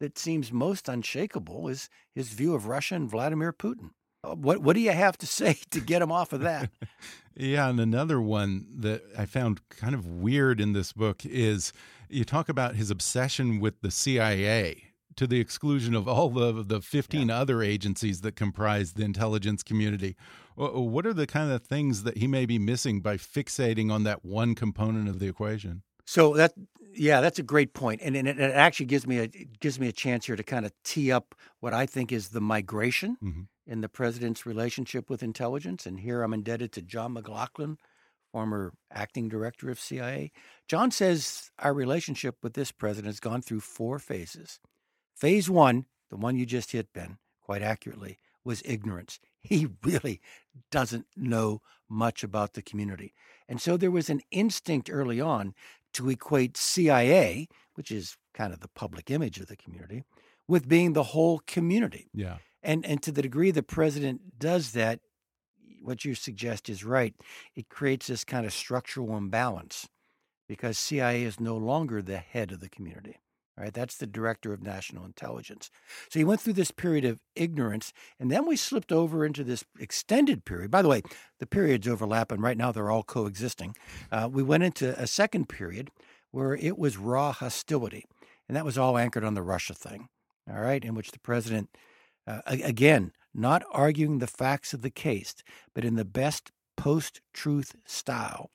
[0.00, 3.90] that seems most unshakable is his view of Russia and Vladimir Putin.
[4.24, 6.70] Uh, what what do you have to say to get him off of that?
[7.36, 11.72] yeah, and another one that I found kind of weird in this book is
[12.08, 14.85] you talk about his obsession with the CIA
[15.16, 17.40] to the exclusion of all the the 15 yeah.
[17.40, 20.16] other agencies that comprise the intelligence community.
[20.54, 24.24] What are the kind of things that he may be missing by fixating on that
[24.24, 25.82] one component of the equation?
[26.06, 26.54] So that
[26.98, 29.28] yeah, that's a great point, and, and it, actually gives me a
[29.60, 32.40] gives me a chance here to kind of tee up what I think is the
[32.40, 33.46] migration mm -hmm.
[33.66, 35.88] in the president's relationship with intelligence.
[35.88, 37.76] And here I'm indebted to John McLaughlin,
[38.32, 40.30] former acting director of CIA.
[40.68, 44.60] John says our relationship with this president has gone through four phases.
[45.16, 49.18] Phase one, the one you just hit, Ben, quite accurately, was ignorance.
[49.46, 50.20] He really
[50.72, 53.14] doesn't know much about the community.
[53.48, 55.54] And so there was an instinct early on
[55.92, 60.02] to equate CIA, which is kind of the public image of the community,
[60.48, 62.10] with being the whole community.
[62.12, 62.38] Yeah.
[62.60, 64.98] And and to the degree the president does that,
[65.80, 67.14] what you suggest is right.
[67.54, 69.88] It creates this kind of structural imbalance
[70.48, 73.20] because CIA is no longer the head of the community.
[73.58, 75.70] Right, that's the director of national intelligence.
[76.10, 79.64] So he went through this period of ignorance, and then we slipped over into this
[79.80, 80.70] extended period.
[80.70, 81.00] By the way,
[81.38, 83.74] the periods overlap, and right now they're all coexisting.
[84.12, 85.90] Uh, we went into a second period
[86.32, 88.04] where it was raw hostility,
[88.46, 90.08] and that was all anchored on the Russia thing.
[90.50, 91.70] All right, in which the president,
[92.26, 95.34] uh, again, not arguing the facts of the case,
[95.74, 98.50] but in the best post-truth style,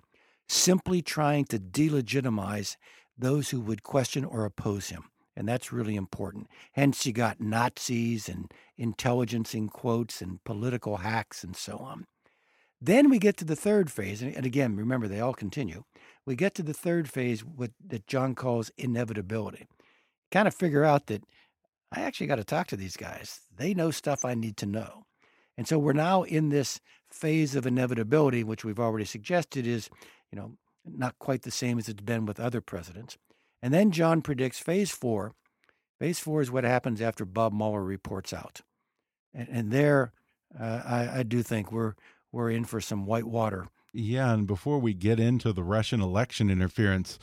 [0.47, 2.75] simply trying to delegitimize
[3.21, 5.05] those who would question or oppose him.
[5.35, 6.47] And that's really important.
[6.73, 12.05] Hence, you got Nazis and intelligence in quotes and political hacks and so on.
[12.81, 14.21] Then we get to the third phase.
[14.21, 15.83] And again, remember, they all continue.
[16.25, 17.43] We get to the third phase,
[17.87, 19.67] that John calls inevitability.
[20.31, 21.23] Kind of figure out that
[21.91, 23.41] I actually got to talk to these guys.
[23.55, 25.03] They know stuff I need to know.
[25.57, 26.79] And so we're now in this
[27.09, 29.89] phase of inevitability, which we've already suggested is,
[30.31, 30.53] you know,
[30.85, 33.17] not quite the same as it's been with other presidents.
[33.61, 35.33] And then John predicts phase four.
[35.99, 38.61] Phase four is what happens after Bob Mueller reports out.
[39.33, 40.13] And, and there,
[40.59, 41.93] uh, I, I do think we're
[42.31, 43.67] we're in for some white water.
[43.93, 47.19] Yeah, and before we get into the Russian election interference,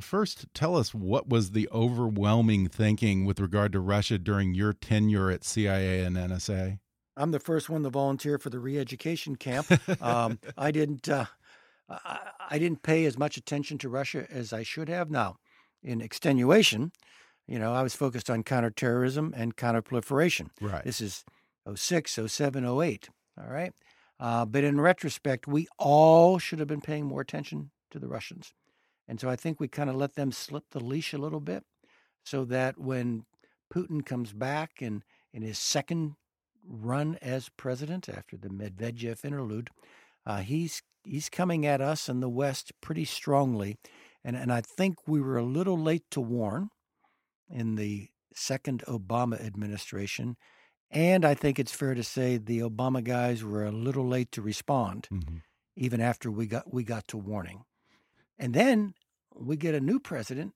[0.00, 5.30] first tell us what was the overwhelming thinking with regard to Russia during your tenure
[5.30, 6.78] at CIA and NSA?
[7.16, 9.66] I'm the first one to volunteer for the re-education camp.
[10.00, 11.08] Um, I didn't.
[11.08, 11.26] Uh,
[11.88, 15.10] I, I, didn't pay as much attention to Russia as I should have.
[15.10, 15.36] Now,
[15.82, 16.92] in extenuation,
[17.46, 20.48] you know, I was focused on counterterrorism and counterproliferation.
[20.60, 20.84] Right.
[20.84, 21.24] This is
[21.72, 23.08] 06, 07, 08.
[23.38, 23.72] All right.
[24.18, 28.52] Uh, but in retrospect, we all should have been paying more attention to the Russians.
[29.08, 31.64] And so I think we kind of let them slip the leash a little bit
[32.24, 33.24] so that when
[33.72, 36.14] Putin comes back and in his second
[36.66, 39.70] run as president after the Medvedev interlude,
[40.24, 43.76] uh, he's he's coming at us in the West pretty strongly,
[44.24, 46.68] and and I think we were a little late to warn
[47.48, 50.36] in the second Obama administration,
[50.90, 54.42] and I think it's fair to say the Obama guys were a little late to
[54.42, 55.38] respond, mm-hmm.
[55.76, 57.64] even after we got we got to warning,
[58.38, 58.94] and then
[59.34, 60.54] we get a new president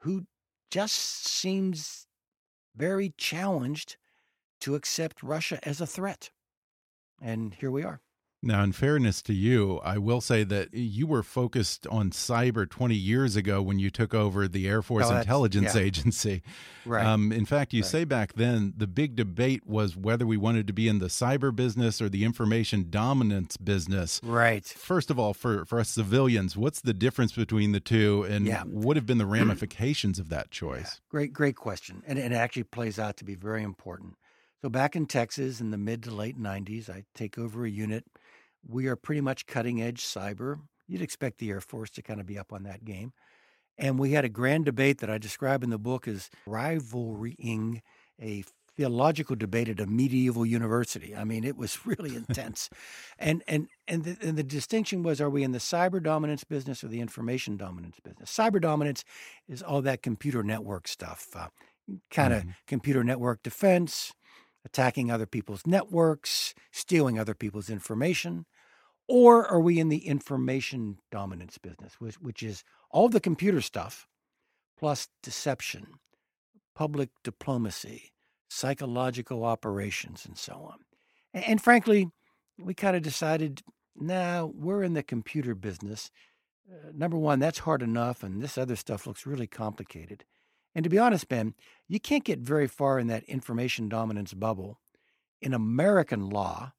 [0.00, 0.26] who
[0.70, 2.06] just seems
[2.76, 3.96] very challenged
[4.60, 6.30] to accept Russia as a threat.
[7.20, 8.00] And here we are.
[8.42, 12.94] Now, in fairness to you, I will say that you were focused on cyber 20
[12.94, 15.82] years ago when you took over the Air Force oh, Intelligence yeah.
[15.82, 16.42] Agency.
[16.86, 17.04] Right.
[17.04, 17.90] Um, in fact, you right.
[17.90, 21.54] say back then the big debate was whether we wanted to be in the cyber
[21.54, 24.22] business or the information dominance business.
[24.24, 24.64] Right.
[24.64, 28.62] First of all, for, for us civilians, what's the difference between the two and yeah.
[28.62, 30.80] what have been the ramifications of that choice?
[30.94, 31.10] Yeah.
[31.10, 32.02] Great, great question.
[32.06, 34.16] And it actually plays out to be very important.
[34.62, 38.04] So back in Texas in the mid to late 90s, I take over a unit.
[38.66, 40.60] We are pretty much cutting edge cyber.
[40.86, 43.12] You'd expect the Air Force to kind of be up on that game.
[43.78, 47.82] And we had a grand debate that I describe in the book as rivaling
[48.20, 48.44] a
[48.76, 51.14] theological debate at a medieval university.
[51.14, 52.70] I mean, it was really intense.
[53.18, 56.84] and and and the, and the distinction was are we in the cyber dominance business
[56.84, 58.34] or the information dominance business?
[58.34, 59.04] Cyber dominance
[59.48, 61.28] is all that computer network stuff.
[61.34, 61.48] Uh,
[62.10, 62.50] kind of mm-hmm.
[62.66, 64.12] computer network defense,
[64.64, 68.46] attacking other people's networks, stealing other people's information?
[69.08, 74.06] Or are we in the information dominance business, which, which is all the computer stuff
[74.78, 75.86] plus deception,
[76.74, 78.12] public diplomacy,
[78.48, 80.78] psychological operations, and so on?
[81.34, 82.10] And, and frankly,
[82.56, 83.62] we kind of decided,
[83.96, 86.10] nah, we're in the computer business.
[86.70, 90.24] Uh, number one, that's hard enough, and this other stuff looks really complicated.
[90.74, 91.54] And to be honest, Ben,
[91.88, 94.78] you can't get very far in that information dominance bubble
[95.40, 96.72] in American law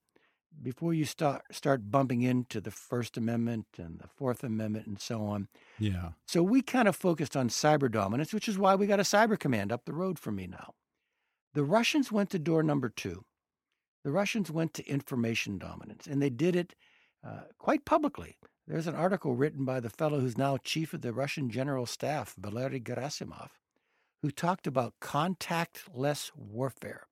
[0.61, 5.25] before you start start bumping into the First Amendment and the Fourth Amendment and so
[5.25, 5.47] on.
[5.79, 6.11] Yeah.
[6.27, 9.39] So we kind of focused on cyber dominance, which is why we got a cyber
[9.39, 10.73] command up the road from me now.
[11.53, 13.25] The Russians went to door number two.
[14.03, 16.75] The Russians went to information dominance, and they did it
[17.25, 18.37] uh, quite publicly.
[18.67, 22.35] There's an article written by the fellow who's now chief of the Russian General Staff,
[22.37, 23.49] Valery Gerasimov,
[24.21, 27.07] who talked about contactless warfare,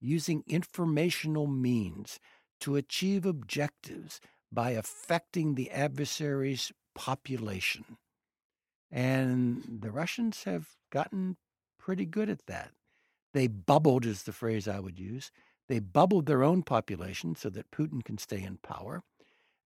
[0.00, 2.18] using informational means
[2.60, 4.20] to achieve objectives
[4.52, 7.96] by affecting the adversary's population.
[8.90, 11.36] And the Russians have gotten
[11.78, 12.72] pretty good at that.
[13.32, 15.30] They bubbled, is the phrase I would use.
[15.68, 19.02] They bubbled their own population so that Putin can stay in power.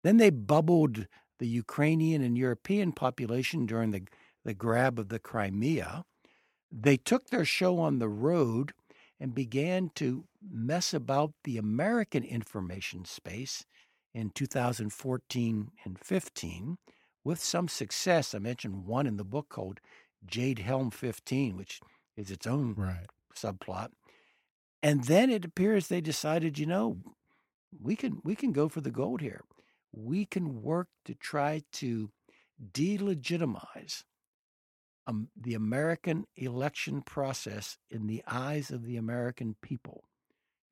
[0.03, 1.07] Then they bubbled
[1.39, 4.03] the Ukrainian and European population during the,
[4.45, 6.05] the grab of the Crimea.
[6.77, 8.73] They took their show on the road
[9.21, 13.65] and began to mess about the American information space
[14.13, 16.79] in 2014 and 15
[17.23, 18.35] with some success.
[18.35, 19.79] I mentioned one in the book called
[20.27, 21.81] Jade Helm 15, which
[22.17, 23.07] is its own right.
[23.37, 23.91] subplot.
[24.83, 26.99] And then it appears they decided, you know,
[27.81, 29.43] we can we can go for the gold here.
[29.93, 32.11] We can work to try to
[32.73, 34.03] delegitimize
[35.07, 40.05] um, the American election process in the eyes of the American people.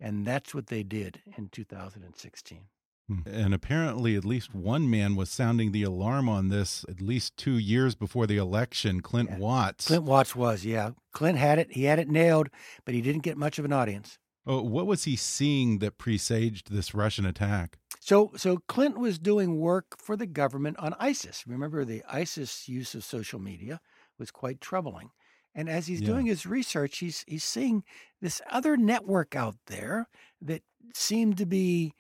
[0.01, 2.61] And that's what they did in 2016.
[3.09, 3.21] Hmm.
[3.27, 7.59] And apparently, at least one man was sounding the alarm on this at least two
[7.59, 9.01] years before the election.
[9.01, 9.39] Clint yeah.
[9.39, 9.87] Watts.
[9.87, 10.91] Clint Watts was, yeah.
[11.13, 11.73] Clint had it.
[11.73, 12.49] He had it nailed,
[12.85, 14.19] but he didn't get much of an audience.
[14.45, 17.79] Oh, what was he seeing that presaged this Russian attack?
[18.01, 21.45] So, so Clint was doing work for the government on ISIS.
[21.47, 23.81] Remember the ISIS use of social media
[24.19, 25.11] was quite troubling.
[25.55, 26.07] And as he's yeah.
[26.07, 27.85] doing his research, he's he's seeing
[28.21, 30.09] this other network out there
[30.41, 30.63] that
[30.95, 31.93] seemed to be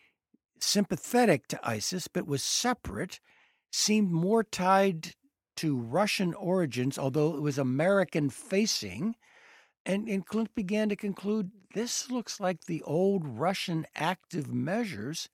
[0.59, 3.21] sympathetic to ISIS, but was separate,
[3.71, 5.15] seemed more tied
[5.57, 9.17] to Russian origins, although it was American facing.
[9.85, 15.29] And, and Clint began to conclude this looks like the old Russian active measures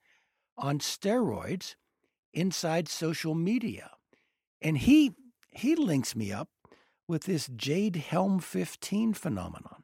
[0.56, 1.74] on steroids
[2.32, 3.90] inside social media.
[4.60, 5.12] And he
[5.50, 6.48] he links me up
[7.08, 9.82] with this Jade Helm 15 phenomenon.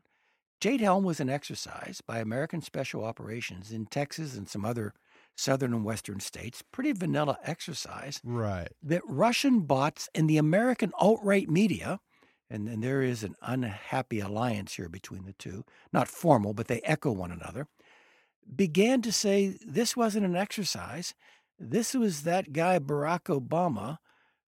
[0.60, 4.94] Jade Helm was an exercise by American Special Operations in Texas and some other
[5.36, 6.62] southern and western states.
[6.70, 8.20] Pretty vanilla exercise.
[8.22, 8.68] Right.
[8.82, 12.00] That Russian bots and the American alt right media,
[12.48, 16.80] and, and there is an unhappy alliance here between the two, not formal, but they
[16.84, 17.66] echo one another,
[18.54, 21.14] began to say this wasn't an exercise.
[21.58, 23.98] This was that guy, Barack Obama,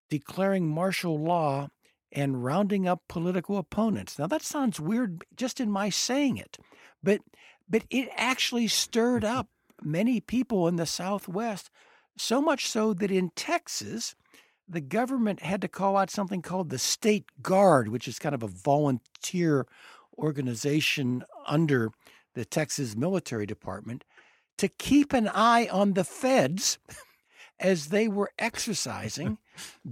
[0.09, 1.69] declaring martial law
[2.11, 4.17] and rounding up political opponents.
[4.17, 6.57] Now that sounds weird just in my saying it,
[7.03, 7.21] but
[7.69, 9.39] but it actually stirred mm-hmm.
[9.39, 9.47] up
[9.83, 11.69] many people in the Southwest,
[12.17, 14.15] so much so that in Texas,
[14.67, 18.43] the government had to call out something called the State Guard, which is kind of
[18.43, 19.67] a volunteer
[20.17, 21.91] organization under
[22.33, 24.03] the Texas Military Department,
[24.57, 26.79] to keep an eye on the feds
[27.59, 29.37] as they were exercising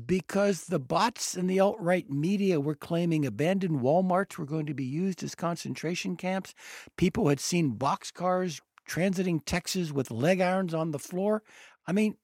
[0.05, 4.73] because the bots and the alt right media were claiming abandoned Walmarts were going to
[4.73, 6.53] be used as concentration camps.
[6.97, 11.43] People had seen boxcars transiting Texas with leg irons on the floor.
[11.87, 12.15] I mean,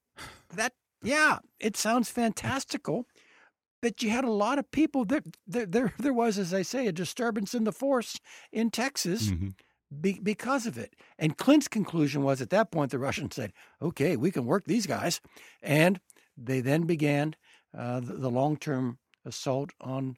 [0.56, 3.08] that, yeah, it sounds fantastical.
[3.82, 5.06] But you had a lot of people.
[5.06, 8.20] There, there, there, there was, as I say, a disturbance in the force
[8.52, 9.30] in Texas.
[9.30, 9.50] Mm-hmm
[10.00, 10.96] be, because of it.
[11.18, 14.88] And Clint's conclusion was at that point, the Russians said, okay, we can work these
[14.88, 15.20] guys.
[15.62, 16.00] And
[16.38, 17.36] they then began
[17.78, 20.18] uh, the, the long term assault on,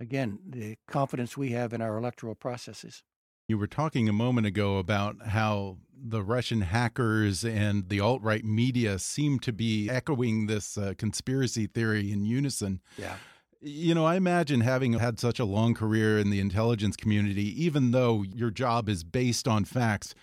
[0.00, 3.02] again, the confidence we have in our electoral processes.
[3.48, 8.44] You were talking a moment ago about how the Russian hackers and the alt right
[8.44, 12.80] media seem to be echoing this uh, conspiracy theory in unison.
[12.98, 13.16] Yeah.
[13.60, 17.92] You know, I imagine having had such a long career in the intelligence community, even
[17.92, 20.14] though your job is based on facts,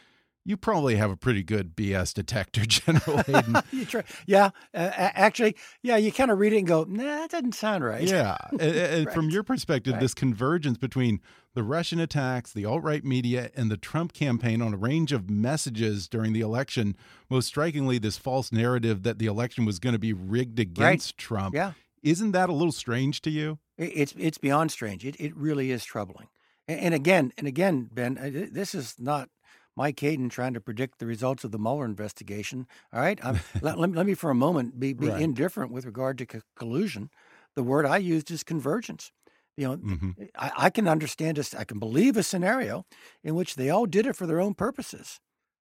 [0.45, 3.57] you probably have a pretty good BS detector, General Hayden.
[4.25, 7.83] yeah, uh, actually, yeah, you kind of read it and go, nah, that doesn't sound
[7.83, 8.03] right.
[8.03, 8.37] Yeah.
[8.59, 9.13] and, right.
[9.13, 10.01] From your perspective, right.
[10.01, 11.21] this convergence between
[11.53, 15.29] the Russian attacks, the alt right media, and the Trump campaign on a range of
[15.29, 16.97] messages during the election,
[17.29, 21.17] most strikingly, this false narrative that the election was going to be rigged against right.
[21.17, 21.55] Trump.
[21.55, 21.73] Yeah.
[22.01, 23.59] Isn't that a little strange to you?
[23.77, 25.05] It's it's beyond strange.
[25.05, 26.27] It it really is troubling.
[26.67, 29.29] And, and again, and again, Ben, this is not
[29.75, 32.67] Mike Hayden trying to predict the results of the Mueller investigation.
[32.93, 33.19] All right,
[33.61, 35.21] let, let, let, me for a moment be, be right.
[35.21, 37.09] indifferent with regard to co- collusion.
[37.55, 39.11] The word I used is convergence.
[39.55, 40.11] You know, mm-hmm.
[40.35, 42.85] I, I, can understand, a, I can believe a scenario
[43.23, 45.19] in which they all did it for their own purposes,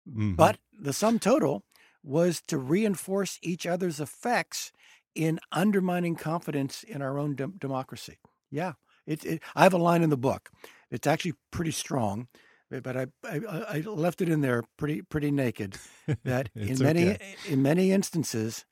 [0.09, 0.34] mm-hmm.
[0.34, 1.64] but the sum total
[2.03, 4.72] was to reinforce each other's effects
[5.14, 8.18] in undermining confidence in our own de- democracy.
[8.51, 8.72] Yeah,
[9.07, 10.51] it, it, I have a line in the book.
[10.90, 12.28] It's actually pretty strong,
[12.70, 15.76] but I, I, I left it in there pretty pretty naked.
[16.24, 17.36] That in many okay.
[17.48, 18.64] in many instances,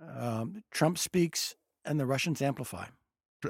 [0.00, 2.86] um, Trump speaks and the Russians amplify.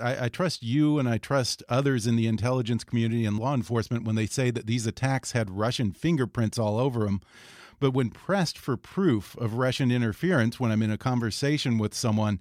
[0.01, 4.05] I, I, trust you and I trust others in the intelligence community and law enforcement
[4.05, 7.21] when they say that these attacks had Russian fingerprints all over them.
[7.81, 12.41] But when pressed for proof of Russian interference, when I'm in a conversation with someone,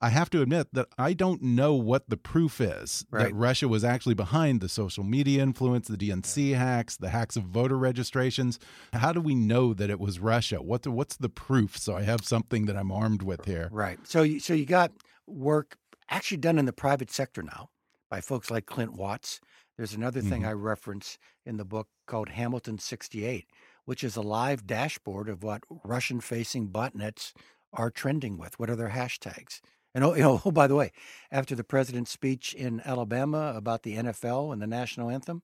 [0.00, 3.28] I have to admit that I don't know what the proof is right.
[3.28, 7.44] that Russia was actually behind the social media influence, the DNC hacks, the hacks of
[7.44, 8.58] voter registrations.
[8.92, 10.60] How do we know that it was Russia?
[10.60, 11.78] What the, what's the proof?
[11.78, 13.68] So I have something that I'm armed with here.
[13.72, 13.98] Right.
[14.04, 14.92] So you, so you got
[15.26, 15.76] work
[16.10, 17.70] actually done in the private sector now
[18.10, 19.40] by folks like Clint Watts.
[19.76, 20.64] There's another thing mm -hmm.
[20.64, 23.46] I reference in the book called Hamilton 68,
[23.86, 27.32] which is a live dashboard of what Russian facing botnets
[27.72, 28.58] are trending with.
[28.58, 29.60] What are their hashtags?
[29.94, 30.92] And oh, you know, oh, by the way,
[31.30, 35.42] after the president's speech in Alabama about the NFL and the national anthem,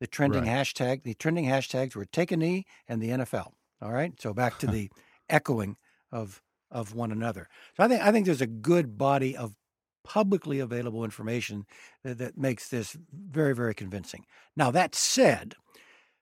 [0.00, 0.66] the trending right.
[0.66, 3.52] hashtag, the trending hashtags were "Take a Knee" and the NFL.
[3.80, 4.90] All right, so back to the
[5.28, 5.76] echoing
[6.12, 7.48] of of one another.
[7.76, 9.56] So I think I think there's a good body of
[10.04, 11.66] publicly available information
[12.04, 14.26] that, that makes this very very convincing.
[14.56, 15.54] Now that said,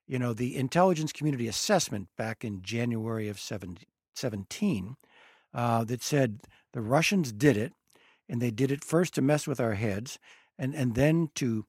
[0.06, 4.96] you know, the intelligence community assessment back in January of 17
[5.54, 6.40] uh, that said
[6.74, 7.72] the Russians did it,
[8.28, 10.18] and they did it first to mess with our heads,
[10.58, 11.64] and, and then to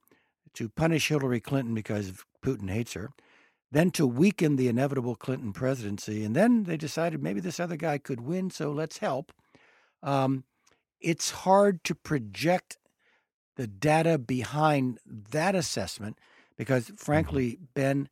[0.56, 3.12] to punish Hillary Clinton because Putin hates her,
[3.72, 7.98] then to weaken the inevitable Clinton presidency, and then they decided maybe this other guy
[7.98, 9.34] could win, so let's help.
[10.02, 10.46] Um,
[11.02, 12.78] it's hard to project
[13.58, 16.18] the data behind that assessment
[16.58, 16.96] because, mm-hmm.
[16.96, 18.08] frankly, Ben,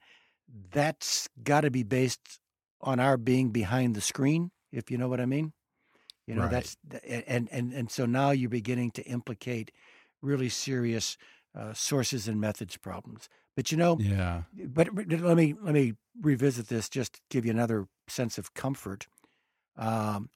[0.71, 2.39] that's got to be based
[2.81, 5.53] on our being behind the screen, if you know what I mean.
[6.28, 6.51] You know, Right.
[6.51, 6.78] that's
[7.28, 9.71] and and and so now you're beginning to implicate
[10.21, 11.17] really serious
[11.55, 13.28] uh, sources and methods problems.
[13.55, 14.43] But you know, Yeah.
[14.53, 18.53] but but let me let me revisit this just to give you another sense of
[18.53, 19.07] comfort.
[19.76, 20.30] Um,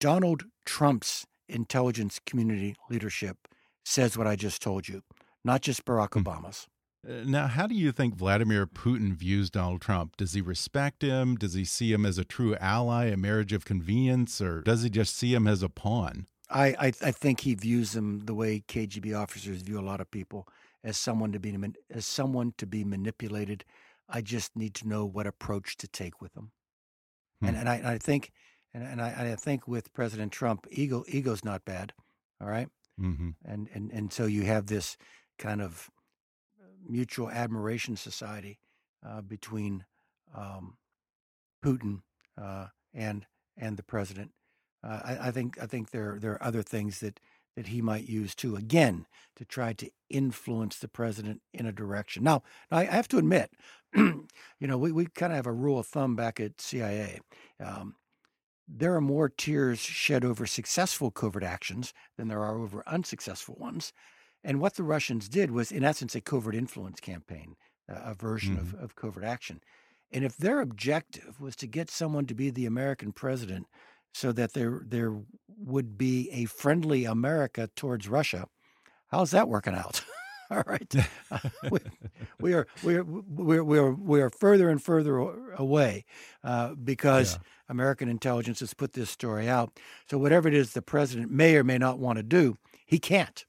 [0.00, 3.36] Donald Trump's intelligence community leadership
[3.84, 5.02] says what I just told you,
[5.44, 6.20] not just Barack Hmm.
[6.26, 6.66] Obama's.
[7.08, 10.16] Uh, Now, how do you think Vladimir Putin views Donald Trump?
[10.16, 11.36] Does he respect him?
[11.36, 14.90] Does he see him as a true ally, a marriage of convenience, or does he
[14.90, 16.26] just see him as a pawn?
[16.48, 20.10] I, I I think he views him the way KGB officers view a lot of
[20.10, 20.48] people
[20.84, 21.56] as someone to be
[21.90, 23.64] as someone to be manipulated.
[24.08, 26.52] I just need to know what approach to take with them,
[27.42, 27.60] and Hmm.
[27.60, 28.32] and I, I think
[28.72, 31.92] and, and I, I think with President Trump, ego ego's not bad,
[32.40, 34.96] all right, hmm and and and so you have this
[35.38, 35.90] kind of
[36.88, 38.58] mutual admiration society
[39.06, 39.84] uh, between
[40.34, 40.76] um,
[41.64, 42.02] Putin
[42.40, 43.26] uh, and
[43.56, 44.32] and the president.
[44.84, 47.20] Uh, I, I think I think there there are other things that
[47.56, 48.56] that he might use too.
[48.56, 49.06] Again,
[49.36, 52.22] to try to influence the president in a direction.
[52.22, 53.50] Now, I I have to admit,
[53.96, 54.26] you
[54.60, 57.20] know, we, we kind of have a rule of thumb back at CIA.
[57.64, 57.96] Um,
[58.68, 63.92] there are more tears shed over successful covert actions than there are over unsuccessful ones.
[64.46, 67.56] And what the Russians did was, in essence, a covert influence campaign,
[67.88, 69.60] a version of, of covert action.
[70.12, 73.66] And if their objective was to get someone to be the American president
[74.14, 75.12] so that there, there
[75.58, 78.46] would be a friendly America towards Russia,
[79.08, 80.04] how's that working out?
[80.52, 80.94] All right.
[81.28, 81.38] Uh,
[81.72, 81.80] we,
[82.38, 85.18] we are we are we are we are we are further and further
[85.54, 86.04] away
[86.44, 87.38] uh, because Yeah.
[87.68, 89.76] American intelligence has put this story out.
[90.08, 93.44] So whatever it is the president may or may not want to do, he can't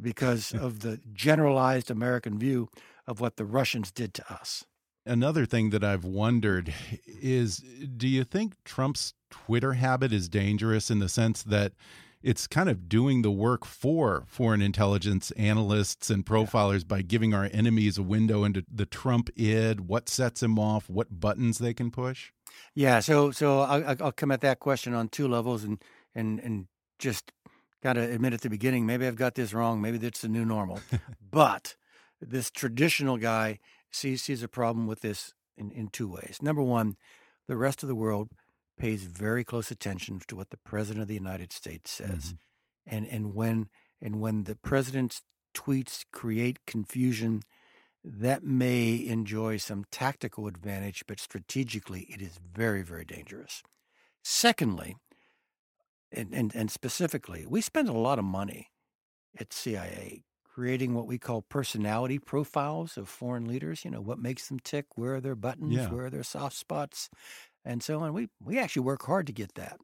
[0.00, 2.68] because of the generalized American view
[3.06, 4.64] of what the Russians did to us.
[5.06, 6.74] Another thing that I've wondered
[7.06, 7.64] is
[7.96, 11.72] do you think Trump's Twitter habit is dangerous in the sense that
[12.22, 17.48] it's kind of doing the work for foreign intelligence analysts and profilers by giving our
[17.52, 21.90] enemies a window into the Trump id, what sets him off, what buttons they can
[21.90, 22.32] push?
[22.74, 25.82] Yeah, so so I'll, I'll come at that question on two levels and
[26.14, 26.66] and and
[26.98, 27.32] just
[27.82, 29.80] got to admit at the beginning, maybe I've got this wrong.
[29.80, 30.80] Maybe that's the new normal.
[31.30, 31.76] but
[32.20, 33.58] this traditional guy
[33.90, 36.38] sees sees a problem with this in, in two ways.
[36.42, 36.96] Number one,
[37.46, 38.28] the rest of the world
[38.78, 42.34] pays very close attention to what the president of the United States says,
[42.88, 42.96] mm-hmm.
[42.96, 43.68] and and when
[44.00, 45.22] and when the president's
[45.54, 47.42] tweets create confusion,
[48.04, 53.62] that may enjoy some tactical advantage, but strategically it is very very dangerous.
[54.22, 54.96] Secondly,
[56.12, 58.68] and, and, and specifically, we spend a lot of money
[59.38, 63.84] at CIA creating what we call personality profiles of foreign leaders.
[63.84, 65.88] You know, what makes them tick, where are their buttons, Yeah.
[65.90, 67.08] where are their soft spots,
[67.64, 68.12] and so on.
[68.14, 69.78] We, we actually work hard to get that.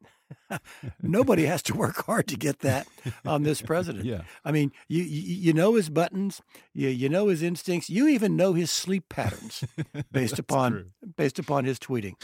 [1.03, 2.89] Nobody has to work hard to get that
[3.25, 4.05] on this president.
[4.05, 4.23] Yeah.
[4.45, 6.41] I mean, you, you you know his buttons,
[6.73, 9.63] you you know his instincts, you even know his sleep patterns
[10.13, 10.85] based upon true.
[11.17, 12.15] based upon his tweeting.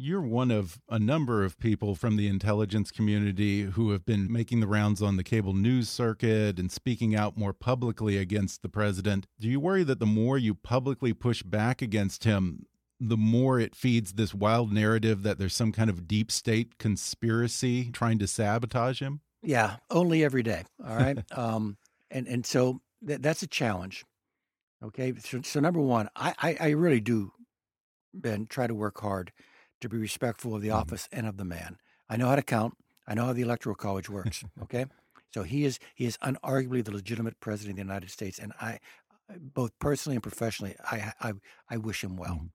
[0.00, 4.60] You're one of a number of people from the intelligence community who have been making
[4.60, 9.26] the rounds on the cable news circuit and speaking out more publicly against the president.
[9.40, 12.66] Do you worry that the more you publicly push back against him,
[13.00, 17.90] the more it feeds this wild narrative that there's some kind of deep state conspiracy
[17.90, 19.20] trying to sabotage him?
[19.42, 20.62] Yeah, only every day.
[20.80, 21.18] All right.
[21.36, 21.76] um,
[22.08, 24.04] and and so th- that's a challenge.
[24.80, 25.12] Okay.
[25.18, 27.32] So, so number one, I, I I really do,
[28.14, 29.32] Ben, try to work hard
[29.80, 30.74] to be respectful of the Mhm.
[30.74, 31.78] office and of the man.
[32.08, 32.74] I know how to count.
[33.06, 34.44] I know how the electoral college works.
[34.62, 34.86] Okay.
[35.30, 38.80] So he is he is unarguably the legitimate president of the United States, and I,
[39.38, 41.32] both personally and professionally, I I,
[41.68, 42.40] I wish him well.
[42.40, 42.50] Mhm.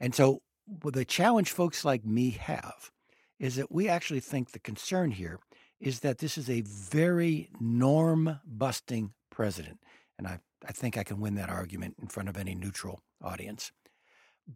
[0.00, 2.90] And so what the challenge folks like me have
[3.38, 5.40] is that we actually think the concern here
[5.80, 9.80] is that this is a very norm busting president.
[10.18, 13.72] And I, I think I can win that argument in front of any neutral audience.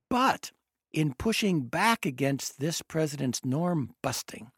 [0.08, 0.52] But
[0.92, 4.50] in pushing back against this president's norm busting,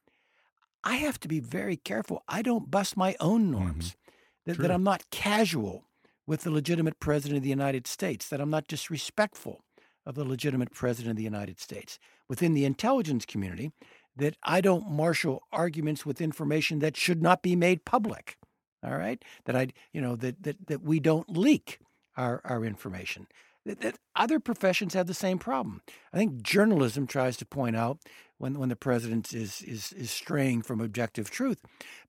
[0.82, 2.22] I have to be very careful.
[2.28, 4.52] I don't bust my own norms, mm-hmm.
[4.52, 5.84] that, that I'm not casual
[6.26, 9.64] with the legitimate president of the United States, that I'm not disrespectful
[10.06, 11.98] of the legitimate president of the United States.
[12.28, 13.72] Within the intelligence community,
[14.16, 18.36] that I don't marshal arguments with information that should not be made public.
[18.82, 21.80] All right, that I, you know, that that that we don't leak
[22.16, 23.26] our our information.
[23.66, 25.82] That, that other professions have the same problem.
[26.12, 27.98] I think journalism tries to point out
[28.38, 31.60] when when the president is is is straying from objective truth,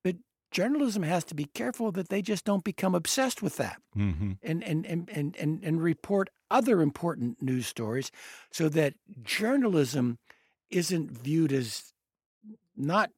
[0.04, 0.16] but
[0.52, 4.64] journalism has to be careful that they just don't become obsessed with that hmm and
[4.64, 8.12] and, and, and, and and report other important news stories
[8.52, 8.94] so that
[9.24, 10.20] journalism
[10.70, 11.94] isn't viewed as
[12.76, 13.12] not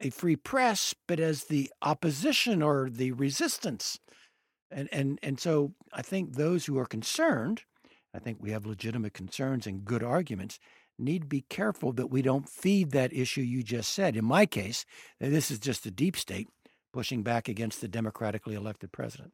[0.00, 3.98] a free press, but as the opposition or the resistance.
[4.76, 7.62] And and and so I think those who are concerned,
[8.14, 10.58] I think we have legitimate concerns and good arguments,
[10.98, 14.16] need to be careful that we don't feed that issue you just said.
[14.16, 14.84] In my case,
[15.18, 16.48] this is just a deep state
[16.92, 19.32] pushing back against the democratically elected president.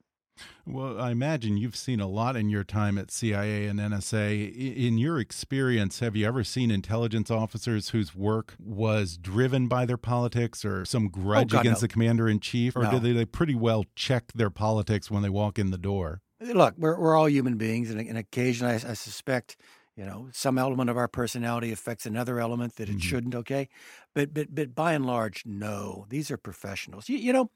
[0.67, 4.53] Well, I imagine you've seen a lot in your time at CIA and NSA.
[4.55, 9.97] In your experience, have you ever seen intelligence officers whose work was driven by their
[9.97, 11.87] politics or some grudge oh, God, against no.
[11.87, 12.77] the commander in chief?
[12.77, 12.91] Or No.
[12.93, 16.23] do they, they pretty well check their politics when they walk in the door?
[16.41, 19.57] Look, we're, we're all human beings, and, and occasionally I, I suspect,
[19.97, 23.01] you know, some element of our personality affects another element that it Mhm.
[23.01, 23.35] shouldn't.
[23.35, 23.69] Okay,
[24.15, 26.07] but but but by and large, no.
[26.09, 27.09] These are professionals.
[27.09, 27.51] You, you know,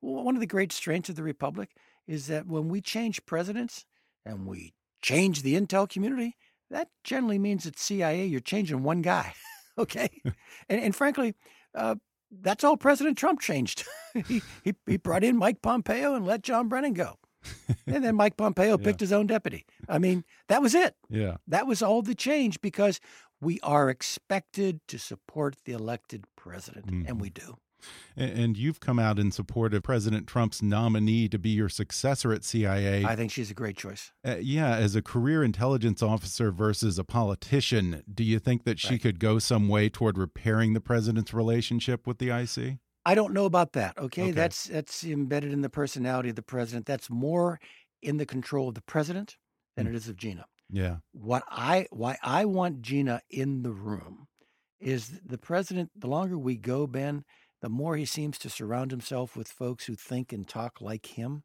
[0.00, 1.76] one of the great strengths of the republic
[2.06, 3.84] is that when we change presidents
[4.24, 6.36] and we change the intel community,
[6.70, 9.34] that generally means at CIA you're changing one guy.
[9.78, 10.08] okay,
[10.68, 11.34] and and frankly.
[11.74, 11.94] Uh,
[12.40, 13.84] that's all President Trump changed.
[14.26, 17.18] he, he he brought in Mike Pompeo and let John Brennan go
[17.86, 18.84] and then Mike Pompeo Yeah.
[18.84, 19.66] picked his own deputy.
[19.88, 20.94] I mean, that was it.
[21.10, 21.36] Yeah.
[21.46, 23.00] That was all the change because
[23.40, 27.08] we are expected to support the elected president, Mhm.
[27.08, 27.56] and we do.
[28.16, 32.44] And you've come out in support of President Trump's nominee to be your successor at
[32.44, 33.04] CIA.
[33.04, 34.12] I think she's a great choice.
[34.26, 38.90] Uh, yeah, as a career intelligence officer versus a politician, do you think that she
[38.90, 39.02] Right.
[39.02, 42.78] could go some way toward repairing the president's relationship with the IC?
[43.04, 43.98] I don't know about that.
[43.98, 44.22] Okay?
[44.22, 44.30] Okay.
[44.30, 46.86] that's that's embedded in the personality of the president.
[46.86, 47.58] That's more
[48.00, 49.36] in the control of the president
[49.76, 49.90] than Mm.
[49.90, 50.46] it is of Gina.
[50.70, 50.98] Yeah.
[51.12, 54.28] What I why I want Gina in the room
[54.80, 55.90] is the president.
[55.96, 57.24] The longer we go, Ben,
[57.62, 61.44] the more he seems to surround himself with folks who think and talk like him.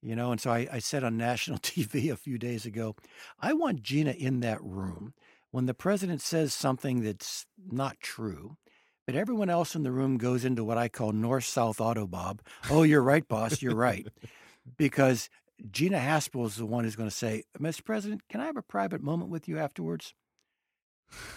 [0.00, 2.94] You know, and so I, I said on national TV a few days ago,
[3.40, 5.14] I want Gina in that room
[5.50, 8.58] when the president says something that's not true,
[9.06, 12.42] but everyone else in the room goes into what I call north south auto bob.
[12.70, 14.06] Oh, you're right, boss, you're right.
[14.76, 15.30] Because
[15.70, 17.82] Gina Haspel is the one who's going to say, Mr.
[17.82, 20.12] President, can I have a private moment with you afterwards?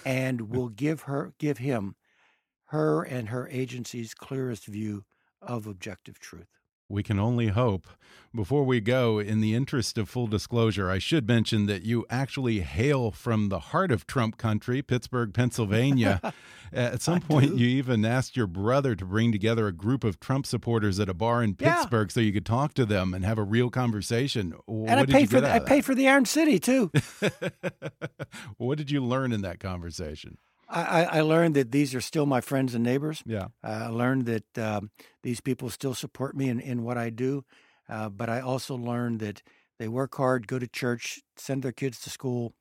[0.05, 1.95] And we'll give her, give him
[2.71, 5.03] her and her agency's clearest view
[5.41, 6.47] of objective truth.
[6.87, 7.87] We can only hope.
[8.35, 12.59] Before we go, in the interest of full disclosure, I should mention that you actually
[12.61, 16.19] hail from the heart of Trump country, Pittsburgh, Pennsylvania.
[16.73, 17.57] At some I point, do.
[17.57, 21.13] you even asked your brother to bring together a group of Trump supporters at a
[21.13, 21.75] bar in Yeah.
[21.75, 24.53] Pittsburgh so you could talk to them and have a real conversation.
[24.67, 26.89] And what I did you paid for the, I paid for the Iron City too.
[28.57, 30.37] what did you learn in that conversation?
[30.71, 33.21] I, I, I learned that these are still my friends and neighbors.
[33.25, 33.47] Yeah.
[33.63, 34.89] I learned that um,
[35.21, 37.43] these people still support me in, in what I do.
[37.89, 39.43] Uh, but I also learned that
[39.77, 42.53] they work hard, go to church, send their kids to school,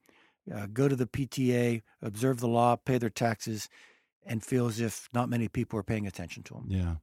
[0.53, 3.69] uh, go to the PTA, observe the law, pay their taxes,
[4.25, 6.65] and feel as if not many people are paying attention to them.
[6.69, 6.95] Yeah.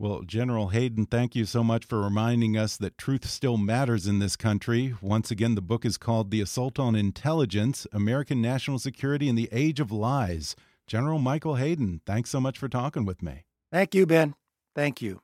[0.00, 4.18] Well, General Hayden, thank you so much for reminding us that truth still matters in
[4.18, 4.94] this country.
[5.02, 9.50] Once again, the book is called The Assault on Intelligence American National Security in the
[9.52, 10.56] Age of Lies.
[10.86, 13.44] General Michael Hayden, thanks so much for talking with me.
[13.70, 14.34] Thank you, Ben.
[14.74, 15.20] Thank you.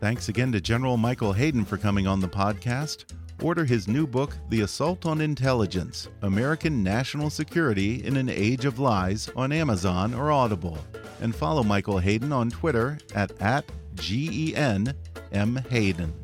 [0.00, 3.04] Thanks again to General Michael Hayden for coming on the podcast.
[3.42, 8.78] Order his new book, The Assault on Intelligence American National Security in an Age of
[8.78, 10.78] Lies, on Amazon or Audible.
[11.20, 13.64] And follow Michael Hayden on Twitter at, at
[13.96, 14.94] GEN
[15.32, 15.56] M.
[15.70, 16.14] Hayden.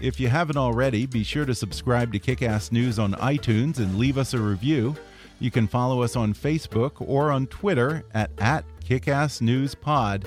[0.00, 4.18] If you haven't already, be sure to subscribe to Kickass News on iTunes and leave
[4.18, 4.96] us a review.
[5.38, 10.26] You can follow us on Facebook or on Twitter at, at KickassNewsPod.